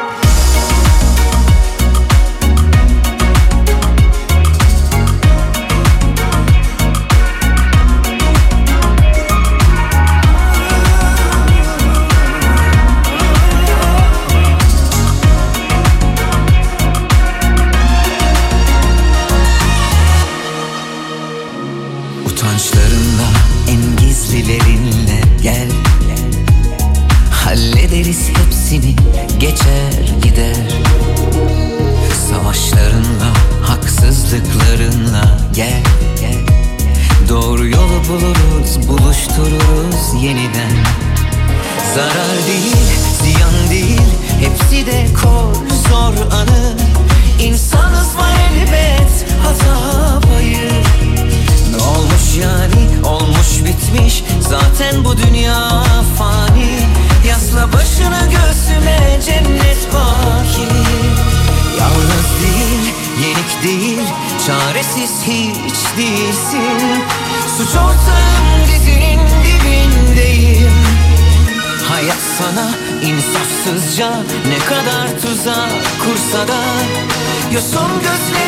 olsa 76.29 76.49
da 76.49 76.55
Yosun 77.55 77.91
gözleri 78.03 78.48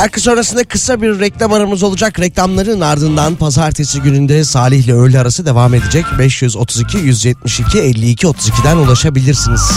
Şarkı 0.00 0.20
sonrasında 0.20 0.64
kısa 0.64 1.02
bir 1.02 1.20
reklam 1.20 1.52
aramız 1.52 1.82
olacak. 1.82 2.20
Reklamların 2.20 2.80
ardından 2.80 3.34
pazartesi 3.34 4.00
gününde 4.00 4.44
Salih 4.44 4.84
ile 4.84 4.94
öğle 4.94 5.20
arası 5.20 5.46
devam 5.46 5.74
edecek. 5.74 6.04
532 6.18 6.98
172 6.98 7.78
52 7.78 8.26
32'den 8.26 8.76
ulaşabilirsiniz. 8.76 9.70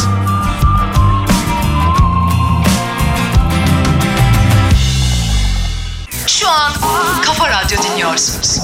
Şu 6.28 6.50
an 6.50 6.74
Kafa 7.22 7.50
Radyo 7.50 7.78
dinliyorsunuz. 7.84 8.60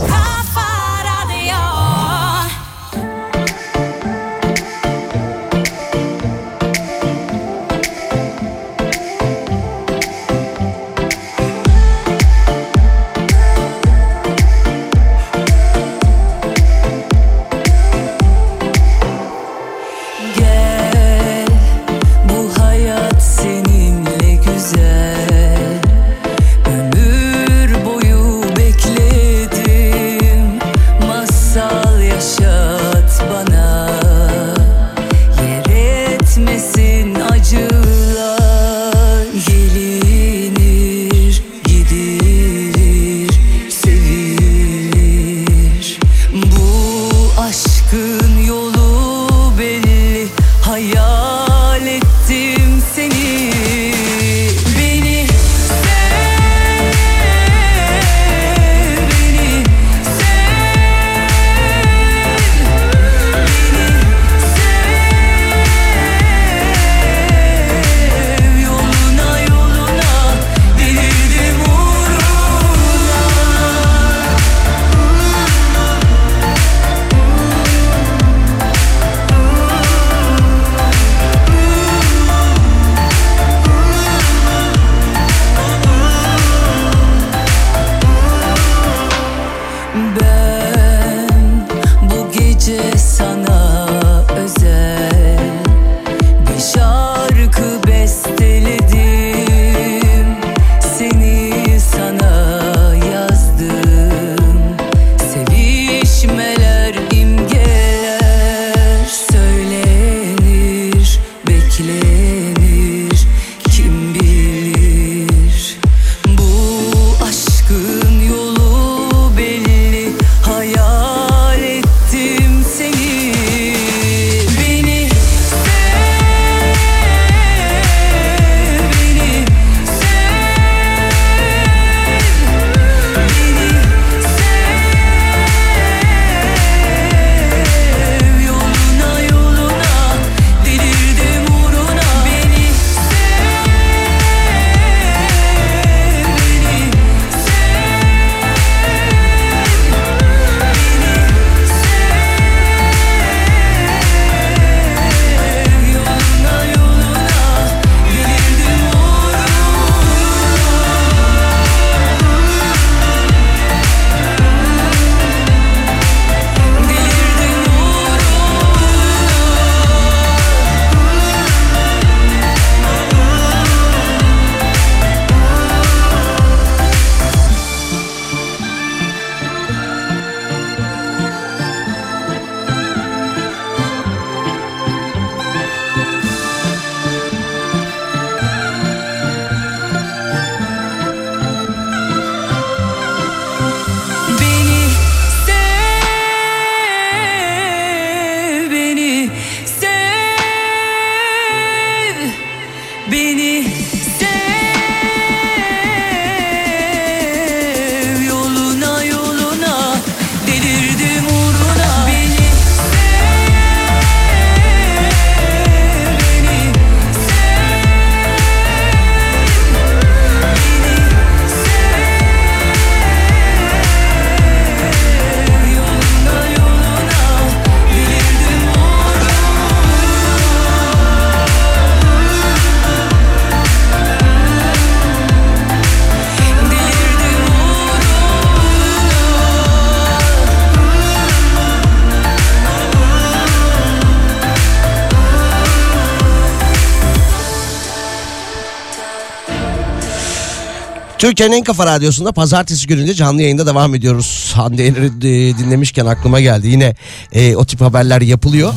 Türkiye'nin 251.30 251.56
en 251.56 251.64
kafa 251.64 251.86
radyosunda 251.86 252.32
pazartesi 252.32 252.88
gününde 252.88 253.14
canlı 253.14 253.42
yayında 253.42 253.66
devam 253.66 253.96
ediyoruz. 253.96 254.52
Hande 254.56 254.84
Yener'i 254.84 255.06
e, 255.06 255.58
dinlemişken 255.58 256.06
aklıma 256.06 256.40
geldi. 256.40 256.68
Yine 256.68 256.96
e, 257.34 257.56
o 257.56 257.66
tip 257.66 257.82
haberler 257.82 258.22
yapılıyor. 258.22 258.74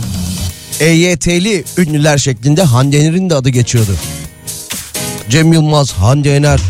EYT'li 0.81 1.65
ünlüler 1.77 2.19
şeklinde 2.19 2.63
Hande 2.63 2.97
Yener'in 2.97 3.31
de 3.31 3.35
adı 3.35 3.49
geçiyordu. 3.49 3.97
Cem 5.29 5.53
Yılmaz, 5.53 5.93
Hande 5.93 6.29
Yener, 6.29 6.61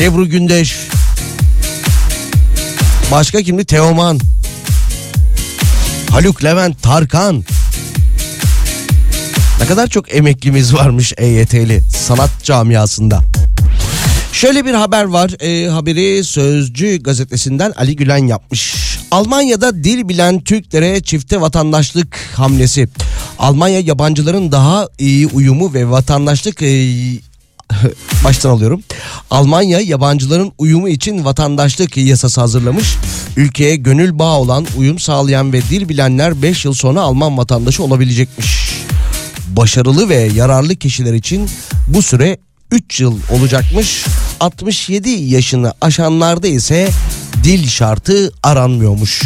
Ebru 0.00 0.28
Gündeş, 0.28 0.76
başka 3.10 3.42
kimdi? 3.42 3.64
Teoman, 3.64 4.20
Haluk 6.10 6.44
Levent, 6.44 6.82
Tarkan. 6.82 7.44
Ne 9.60 9.66
kadar 9.66 9.86
çok 9.86 10.14
emeklimiz 10.14 10.74
varmış 10.74 11.12
EYT'li 11.16 11.80
sanat 11.90 12.30
camiasında. 12.42 13.24
Şöyle 14.34 14.64
bir 14.64 14.74
haber 14.74 15.04
var. 15.04 15.42
E, 15.42 15.68
haberi 15.68 16.24
Sözcü 16.24 17.02
gazetesinden 17.02 17.72
Ali 17.76 17.96
Gülen 17.96 18.26
yapmış. 18.26 18.74
Almanya'da 19.10 19.84
dil 19.84 20.08
bilen 20.08 20.40
Türklere 20.40 21.00
çifte 21.00 21.40
vatandaşlık 21.40 22.16
hamlesi. 22.36 22.88
Almanya 23.38 23.80
yabancıların 23.80 24.52
daha 24.52 24.88
iyi 24.98 25.26
uyumu 25.26 25.74
ve 25.74 25.90
vatandaşlık 25.90 26.62
e, 26.62 26.88
baştan 28.24 28.50
alıyorum. 28.50 28.82
Almanya 29.30 29.80
yabancıların 29.80 30.52
uyumu 30.58 30.88
için 30.88 31.24
vatandaşlık 31.24 31.96
yasası 31.96 32.40
hazırlamış. 32.40 32.96
Ülkeye 33.36 33.76
gönül 33.76 34.18
bağı 34.18 34.36
olan, 34.38 34.66
uyum 34.76 34.98
sağlayan 34.98 35.52
ve 35.52 35.62
dil 35.62 35.88
bilenler 35.88 36.42
5 36.42 36.64
yıl 36.64 36.74
sonra 36.74 37.00
Alman 37.00 37.38
vatandaşı 37.38 37.82
olabilecekmiş. 37.82 38.74
Başarılı 39.48 40.08
ve 40.08 40.30
yararlı 40.34 40.76
kişiler 40.76 41.14
için 41.14 41.48
bu 41.88 42.02
süre 42.02 42.38
3 42.70 43.00
yıl 43.00 43.18
olacakmış. 43.30 44.04
67 44.40 45.10
yaşını 45.10 45.72
aşanlarda 45.80 46.46
ise 46.46 46.88
dil 47.44 47.68
şartı 47.68 48.32
aranmıyormuş. 48.42 49.22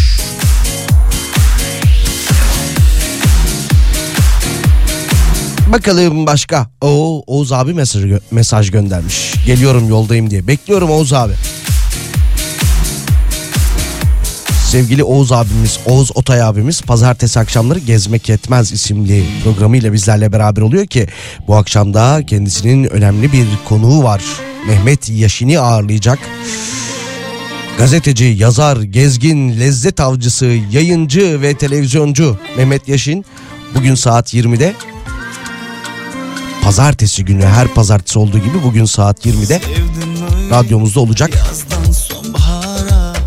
Bakalım 5.73 6.27
başka. 6.27 6.67
Oo, 6.81 7.23
Oğuz 7.27 7.53
abi 7.53 7.75
mesaj, 7.75 8.03
gö- 8.05 8.21
mesaj 8.31 8.71
göndermiş. 8.71 9.35
Geliyorum 9.47 9.89
yoldayım 9.89 10.31
diye. 10.31 10.47
Bekliyorum 10.47 10.91
Oğuz 10.91 11.13
abi. 11.13 11.33
Sevgili 14.69 15.05
Oğuz 15.05 15.33
abimiz, 15.33 15.79
Oğuz 15.87 16.11
Otay 16.15 16.43
abimiz 16.43 16.83
pazartesi 16.83 17.41
akşamları 17.41 17.79
Gezmek 17.79 18.29
Yetmez 18.29 18.73
isimli 18.73 19.25
programıyla 19.45 19.93
bizlerle 19.93 20.33
beraber 20.33 20.63
oluyor 20.63 20.87
ki 20.87 21.07
bu 21.47 21.57
akşam 21.57 21.95
da 21.95 22.27
kendisinin 22.27 22.85
önemli 22.85 23.33
bir 23.33 23.47
konuğu 23.69 24.03
var. 24.03 24.23
Mehmet 24.67 25.11
Yaşin'i 25.11 25.59
ağırlayacak. 25.59 26.19
Gazeteci, 27.79 28.25
yazar, 28.25 28.77
gezgin, 28.77 29.61
lezzet 29.61 30.01
avcısı, 30.01 30.47
yayıncı 30.71 31.43
ve 31.43 31.55
televizyoncu 31.55 32.39
Mehmet 32.57 32.89
Yaşin 32.89 33.25
bugün 33.75 33.95
saat 33.95 34.35
20'de 34.35 34.75
pazartesi 36.65 37.25
günü 37.25 37.45
her 37.45 37.69
pazartesi 37.69 38.19
olduğu 38.19 38.39
gibi 38.39 38.63
bugün 38.65 38.85
saat 38.85 39.27
20'de 39.27 39.61
radyomuzda 40.51 41.01
olacak. 41.01 41.31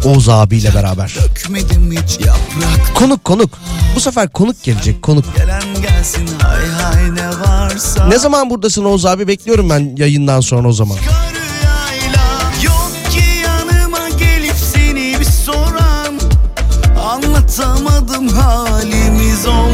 Oğuz 0.06 0.30
abiyle 0.30 0.76
beraber. 0.76 1.16
Konuk 2.94 3.24
konuk. 3.24 3.50
Bu 3.96 4.00
sefer 4.00 4.30
konuk 4.30 4.64
gelecek 4.64 5.02
konuk. 5.02 5.26
Gelen 5.38 5.64
gelsin 5.82 6.28
hay 6.42 6.68
hay 6.68 7.12
ne 8.10 8.20
zaman 8.20 8.50
buradasın 8.50 8.86
Oğuz 8.86 9.06
abi? 9.06 9.28
Bekliyorum 9.28 9.70
ben 9.70 9.96
yayından 9.98 10.40
sonra 10.40 10.68
o 10.68 10.74
zaman. 10.74 10.98
Soran 15.46 16.20
Anlatamadım 17.04 18.28
halimiz 18.28 19.46
oldu 19.46 19.71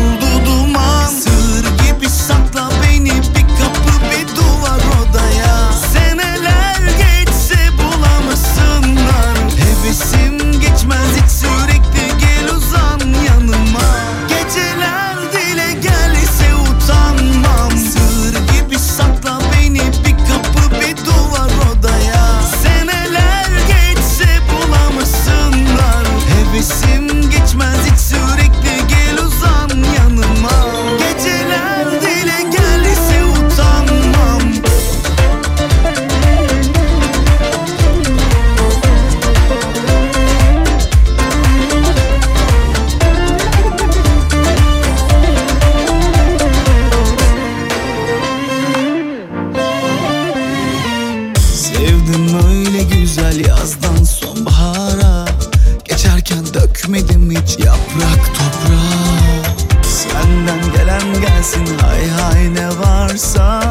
gelsin 61.48 61.78
hay 61.82 62.07
hay 62.07 62.53
ne 62.53 62.68
varsa 62.68 63.61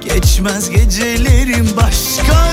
Geçmez 0.00 0.70
gecelerim 0.70 1.68
başka 1.76 2.49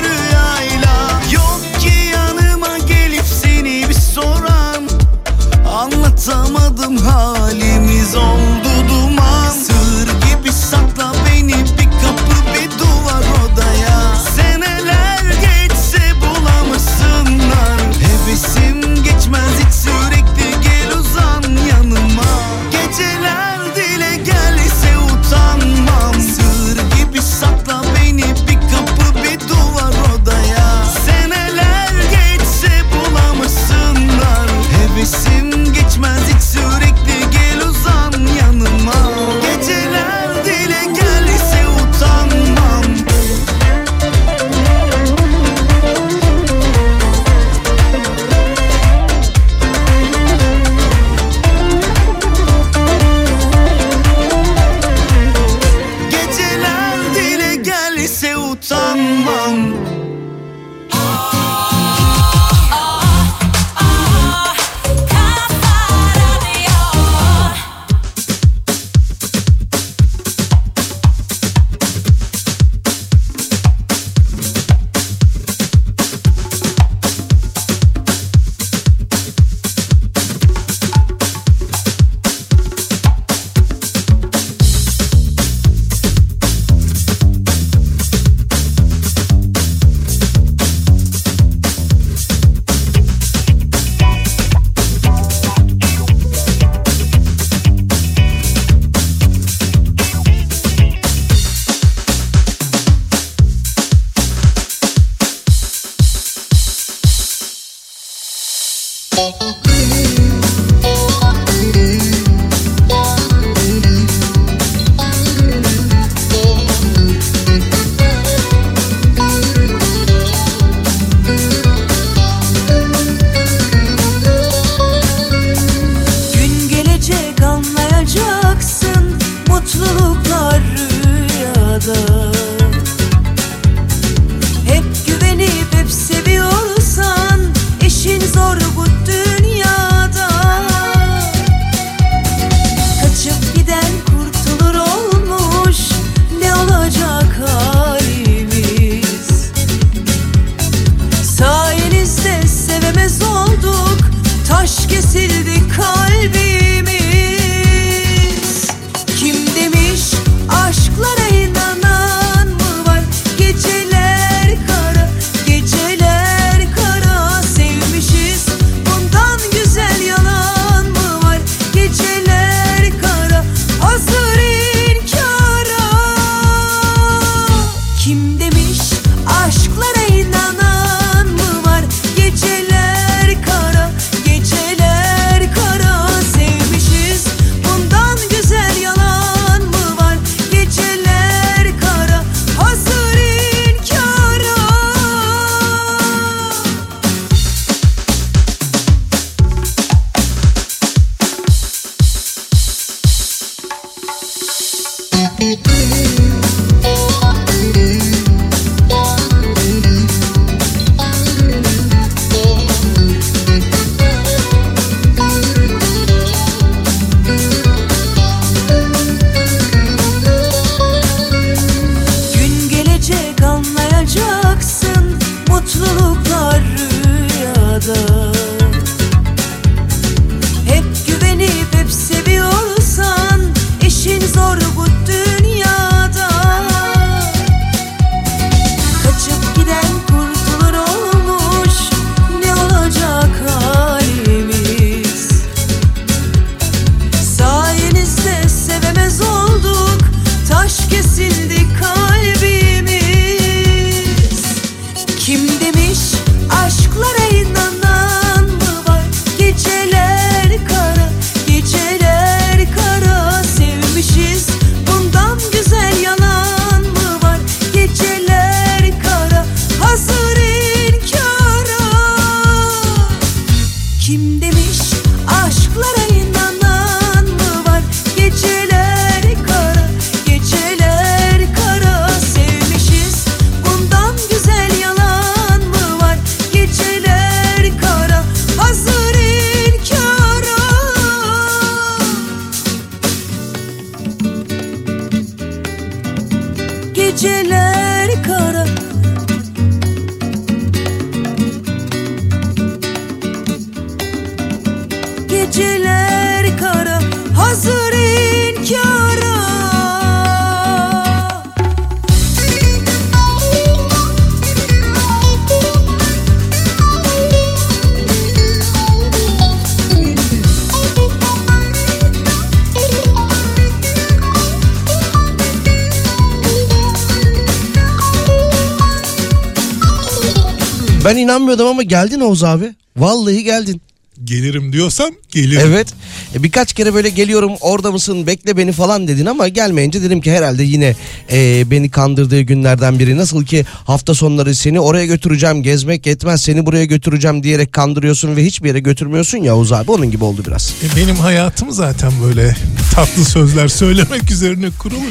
geldin 331.87 332.19
Oğuz 332.19 332.43
abi. 332.43 332.75
Vallahi 332.97 333.43
geldin. 333.43 333.81
Gelirim 334.23 334.73
diyorsam 334.73 335.11
gelirim. 335.31 335.61
Evet. 335.65 335.87
E, 336.35 336.43
birkaç 336.43 336.73
kere 336.73 336.93
böyle 336.93 337.09
geliyorum 337.09 337.53
orada 337.61 337.91
mısın 337.91 338.27
bekle 338.27 338.57
beni 338.57 338.71
falan 338.71 339.07
dedin 339.07 339.25
ama 339.25 339.47
gelmeyince 339.47 340.01
dedim 340.01 340.21
ki 340.21 340.31
herhalde 340.31 340.63
yine 340.63 340.95
e, 341.31 341.71
beni 341.71 341.89
kandırdığı 341.89 342.41
günlerden 342.41 342.99
biri. 342.99 343.17
Nasıl 343.17 343.45
ki 343.45 343.65
hafta 343.85 344.13
sonları 344.13 344.55
seni 344.55 344.79
oraya 344.79 345.05
götüreceğim 345.05 345.63
gezmek 345.63 346.05
yetmez 346.05 346.41
seni 346.41 346.65
buraya 346.65 346.85
götüreceğim 346.85 347.43
diyerek 347.43 347.71
kandırıyorsun 347.71 348.35
ve 348.35 348.45
hiçbir 348.45 348.67
yere 348.67 348.79
götürmüyorsun 348.79 349.37
ya 349.37 349.55
Oğuz 349.55 349.71
abi 349.71 349.91
onun 349.91 350.11
gibi 350.11 350.23
oldu 350.23 350.43
biraz. 350.47 350.73
E, 350.83 351.01
benim 351.01 351.15
hayatım 351.15 351.71
zaten 351.71 352.11
böyle 352.23 352.55
tatlı 352.95 353.25
sözler 353.25 353.67
söylemek 353.67 354.31
üzerine 354.31 354.69
kurulu. 354.79 355.05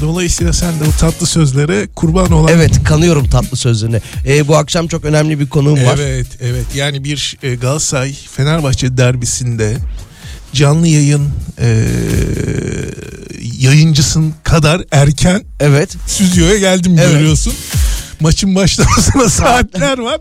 Dolayısıyla 0.00 0.52
sen 0.52 0.80
de 0.80 0.84
o 0.84 0.90
tatlı 1.00 1.26
sözlere 1.26 1.88
kurban 1.94 2.32
olan... 2.32 2.52
Evet 2.52 2.84
kanıyorum 2.84 3.28
tatlı 3.28 3.56
sözlerine. 3.56 4.00
E, 4.26 4.48
bu 4.48 4.56
akşam 4.56 4.88
çok 4.88 5.04
önemli 5.04 5.40
bir 5.40 5.48
konuğum 5.48 5.84
var. 5.84 5.98
Evet 6.00 6.26
evet 6.40 6.66
yani 6.74 7.04
bir 7.04 7.36
e, 7.42 7.54
Galatasaray 7.54 8.12
Fenerbahçe 8.12 8.96
derbisinde 8.96 9.76
canlı 10.52 10.86
yayın 10.88 11.28
e, 11.60 11.86
yayıncısın 13.58 14.34
kadar 14.44 14.82
erken 14.92 15.42
evet 15.60 15.96
stüdyoya 16.06 16.58
geldim 16.58 16.96
Evet. 17.00 17.12
görüyorsun. 17.12 17.52
Maçın 18.20 18.54
başlamasına 18.54 19.28
saatler 19.28 19.98
var. 19.98 20.20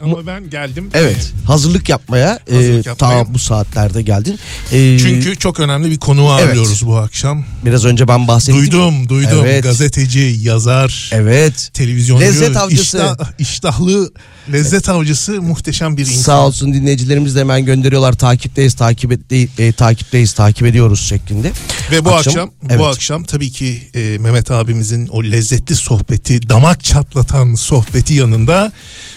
Ama 0.00 0.26
ben 0.26 0.50
geldim. 0.50 0.90
Evet 0.94 1.32
hazırlık 1.46 1.88
yapmaya, 1.88 2.38
e, 2.50 2.54
Hazırlık 2.54 2.86
yapmaya. 2.86 3.24
ta 3.24 3.34
bu 3.34 3.38
saatlerde 3.38 4.02
geldin. 4.02 4.38
E, 4.72 4.98
Çünkü 4.98 5.36
çok 5.36 5.60
önemli 5.60 5.90
bir 5.90 5.98
konu 5.98 6.36
Evet. 6.40 6.82
bu 6.82 6.96
akşam. 6.96 7.44
biraz 7.64 7.84
önce 7.84 8.08
ben 8.08 8.28
bahsettim. 8.28 8.60
Duydum, 8.60 9.08
duydum. 9.08 9.40
Evet. 9.42 9.62
Gazeteci, 9.62 10.36
yazar, 10.42 11.10
Evet. 11.12 11.70
televizyoncu, 11.74 12.24
Lezzet 12.24 12.56
avcısı. 12.56 12.98
iştah- 12.98 13.26
iştahlı 13.38 14.12
lezzet 14.52 14.88
avcısı 14.88 15.42
muhteşem 15.42 15.96
bir 15.96 16.06
insan. 16.06 16.22
Sağ 16.22 16.46
olsun 16.46 16.72
dinleyicilerimiz 16.72 17.34
de 17.34 17.40
hemen 17.40 17.64
gönderiyorlar. 17.64 18.12
Takipteyiz, 18.12 18.74
takip 18.74 19.12
et, 19.12 19.20
e, 19.58 19.72
takipteyiz, 19.72 20.32
takip 20.32 20.66
ediyoruz 20.66 21.00
şeklinde. 21.00 21.52
Ve 21.90 22.04
bu 22.04 22.14
akşam, 22.14 22.50
evet. 22.68 22.78
bu 22.78 22.86
akşam 22.86 23.24
tabii 23.24 23.50
ki 23.50 23.82
e, 23.94 24.18
Mehmet 24.18 24.50
abimizin 24.50 25.06
o 25.06 25.24
lezzetli 25.24 25.76
sohbeti, 25.76 26.48
damak 26.48 26.84
çatlatan 26.84 27.54
sohbeti 27.54 28.14
yanında 28.14 28.72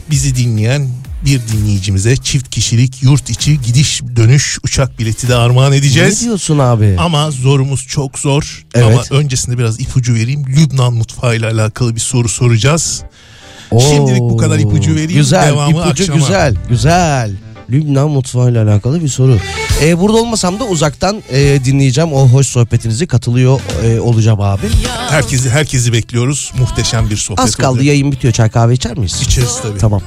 bizi 0.10 0.36
dinleyen 0.36 0.88
bir 1.26 1.42
dinleyicimize 1.54 2.16
çift 2.16 2.50
kişilik 2.50 3.04
yurt 3.04 3.30
içi 3.30 3.62
gidiş 3.62 4.02
dönüş 4.16 4.60
uçak 4.64 5.00
bileti 5.00 5.28
de 5.28 5.36
armağan 5.36 5.74
edeceğiz. 5.74 6.22
Ne 6.22 6.28
diyorsun 6.28 6.60
abi? 6.60 6.96
Ama 7.00 7.32
zorumuz 7.32 7.88
çok 7.88 8.20
zor. 8.20 8.66
Evet. 8.76 9.12
Ama 9.12 9.20
öncesinde 9.20 9.58
biraz 9.58 9.80
ipucu 9.80 10.14
vereyim. 10.14 10.46
Lübnan 10.48 10.94
mutfağıyla 10.94 11.52
alakalı 11.52 11.96
bir 11.96 12.00
soru 12.00 12.30
soracağız. 12.30 13.04
Şimdilik 13.80 14.20
bu 14.22 14.38
kadar 14.38 14.60
ipucu 14.60 14.92
vereyim. 14.96 15.12
Güzel, 15.22 15.48
Devamı 15.52 15.72
ipucu 15.72 15.90
akşama. 16.04 16.20
güzel, 16.20 16.56
güzel. 16.70 17.32
Lübnan 17.70 18.10
mutfağıyla 18.10 18.64
alakalı 18.64 19.04
bir 19.04 19.08
soru. 19.08 19.38
Ee, 19.84 20.00
burada 20.00 20.18
olmasam 20.18 20.60
da 20.60 20.64
uzaktan 20.66 21.24
e, 21.32 21.60
dinleyeceğim 21.66 22.14
o 22.14 22.28
hoş 22.28 22.48
sohbetinizi 22.48 23.08
katılıyor 23.08 23.60
e, 23.86 24.00
olacağım 24.00 24.42
abi. 24.42 24.68
Herkesi 25.10 25.50
herkesi 25.50 25.94
bekliyoruz. 25.94 26.52
Muhteşem 26.60 27.10
bir 27.10 27.18
sohbet 27.18 27.46
Az 27.46 27.56
kaldı 27.56 27.70
olacak. 27.70 27.86
yayın 27.86 28.12
bitiyor 28.12 28.34
çay 28.34 28.50
kahve 28.50 28.74
içer 28.74 28.98
miyiz? 28.98 29.20
İçeriz 29.24 29.60
tabii. 29.64 29.78
Tamam. 29.78 30.02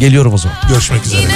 Geliyorum 0.00 0.34
o 0.34 0.38
zaman. 0.38 0.56
Görüşmek 0.68 1.06
üzere. 1.06 1.26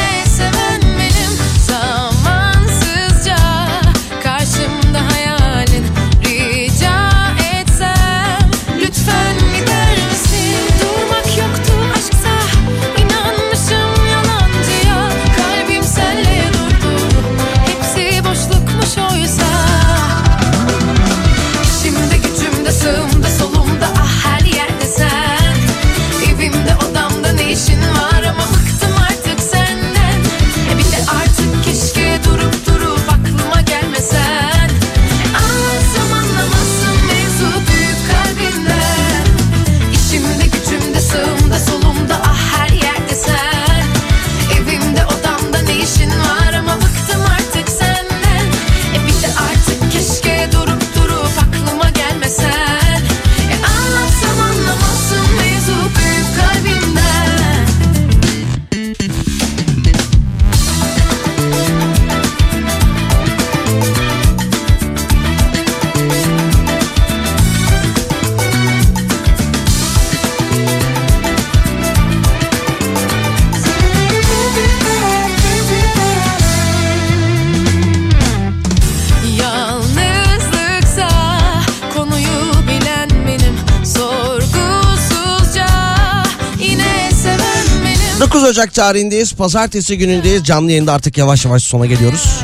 9 88.40 88.50
Ocak 88.50 88.74
tarihindeyiz. 88.74 89.34
Pazartesi 89.34 89.98
günündeyiz. 89.98 90.44
Canlı 90.44 90.70
yayında 90.70 90.92
artık 90.92 91.18
yavaş 91.18 91.44
yavaş 91.44 91.62
sona 91.62 91.86
geliyoruz. 91.86 92.40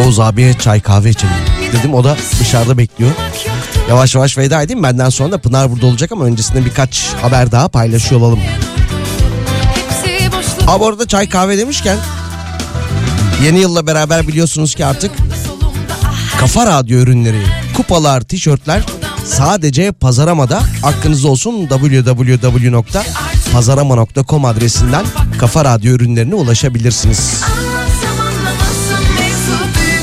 Oğuz 0.00 0.20
abiye 0.20 0.54
çay 0.54 0.80
kahve 0.80 1.10
içelim 1.10 1.34
dedim. 1.72 1.94
O 1.94 2.04
da 2.04 2.16
dışarıda 2.40 2.78
bekliyor. 2.78 3.10
Yavaş 3.88 4.14
yavaş 4.14 4.38
veda 4.38 4.62
edeyim. 4.62 4.82
Benden 4.82 5.08
sonra 5.08 5.32
da 5.32 5.38
Pınar 5.38 5.72
burada 5.72 5.86
olacak 5.86 6.12
ama 6.12 6.24
öncesinde 6.24 6.64
birkaç 6.64 7.04
haber 7.22 7.52
daha 7.52 7.68
paylaşıyor 7.68 8.20
olalım. 8.20 8.40
Ha 10.66 10.80
bu 10.80 10.86
arada 10.86 11.06
çay 11.06 11.28
kahve 11.28 11.58
demişken 11.58 11.98
yeni 13.44 13.60
yılla 13.60 13.86
beraber 13.86 14.28
biliyorsunuz 14.28 14.74
ki 14.74 14.86
artık 14.86 15.10
Kafa 16.40 16.66
Radyo 16.66 16.98
ürünleri, 16.98 17.42
kupalar, 17.76 18.20
tişörtler 18.20 18.82
sadece 19.26 19.92
Pazarama'da 19.92 20.62
aklınızda 20.82 21.28
olsun 21.28 21.70
www.pazarama.com 23.52 24.44
adresinden 24.44 25.04
Kafa 25.38 25.64
Radyo 25.64 25.92
ürünlerine 25.92 26.34
ulaşabilirsiniz. 26.34 27.42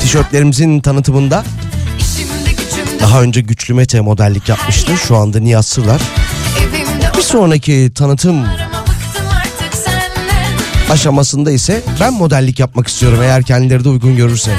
Tişörtlerimizin 0.02 0.80
tanıtımında 0.80 1.44
daha 3.00 3.22
önce 3.22 3.40
Güçlü 3.40 3.74
Mete 3.74 4.00
modellik 4.00 4.48
yapmıştı. 4.48 4.92
Şu 4.96 5.16
anda 5.16 5.40
Nihat 5.40 5.66
Sırlar. 5.66 6.00
Bir 7.16 7.22
sonraki 7.22 7.90
tanıtım 7.94 8.44
aşamasında 10.90 11.50
ise 11.50 11.82
ben 12.00 12.12
modellik 12.12 12.58
yapmak 12.58 12.88
istiyorum 12.88 13.18
eğer 13.22 13.42
kendileri 13.42 13.84
de 13.84 13.88
uygun 13.88 14.16
görürse. 14.16 14.56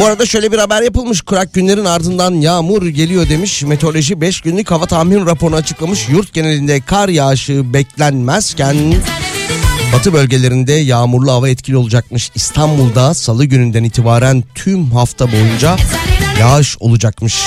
Bu 0.00 0.06
arada 0.06 0.26
şöyle 0.26 0.52
bir 0.52 0.58
haber 0.58 0.82
yapılmış. 0.82 1.22
Kurak 1.22 1.54
günlerin 1.54 1.84
ardından 1.84 2.34
yağmur 2.34 2.86
geliyor 2.86 3.28
demiş. 3.28 3.62
Meteoroloji 3.62 4.20
5 4.20 4.40
günlük 4.40 4.70
hava 4.70 4.86
tahmin 4.86 5.26
raporunu 5.26 5.56
açıklamış. 5.56 6.08
Yurt 6.08 6.32
genelinde 6.32 6.80
kar 6.80 7.08
yağışı 7.08 7.72
beklenmezken 7.74 8.94
batı 9.92 10.12
bölgelerinde 10.12 10.72
yağmurlu 10.72 11.32
hava 11.32 11.48
etkili 11.48 11.76
olacakmış. 11.76 12.30
İstanbul'da 12.34 13.14
salı 13.14 13.44
gününden 13.44 13.84
itibaren 13.84 14.44
tüm 14.54 14.90
hafta 14.90 15.32
boyunca 15.32 15.76
yağış 16.40 16.76
olacakmış. 16.80 17.42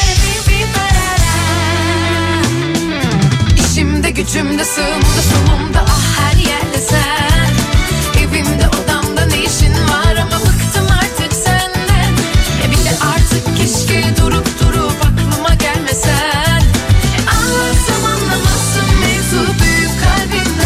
İşimde 3.71 4.09
gücümde 4.09 4.65
sığımda 4.65 5.21
solumda 5.33 5.82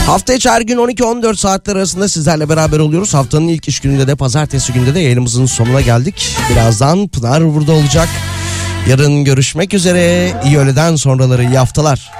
Hafta 0.07 0.33
içi 0.33 0.49
her 0.49 0.61
gün 0.61 0.77
12-14 0.77 1.35
saatler 1.35 1.75
arasında 1.75 2.07
sizlerle 2.07 2.49
beraber 2.49 2.79
oluyoruz. 2.79 3.13
Haftanın 3.13 3.47
ilk 3.47 3.67
iş 3.67 3.79
gününde 3.79 4.07
de 4.07 4.15
pazartesi 4.15 4.73
günde 4.73 4.95
de 4.95 4.99
yayınımızın 4.99 5.45
sonuna 5.45 5.81
geldik. 5.81 6.35
Birazdan 6.51 7.07
Pınar 7.07 7.55
burada 7.55 7.71
olacak. 7.71 8.09
Yarın 8.89 9.23
görüşmek 9.23 9.73
üzere. 9.73 10.33
İyi 10.45 10.57
öğleden 10.57 10.95
sonraları 10.95 11.43
iyi 11.43 11.57
haftalar. 11.57 12.11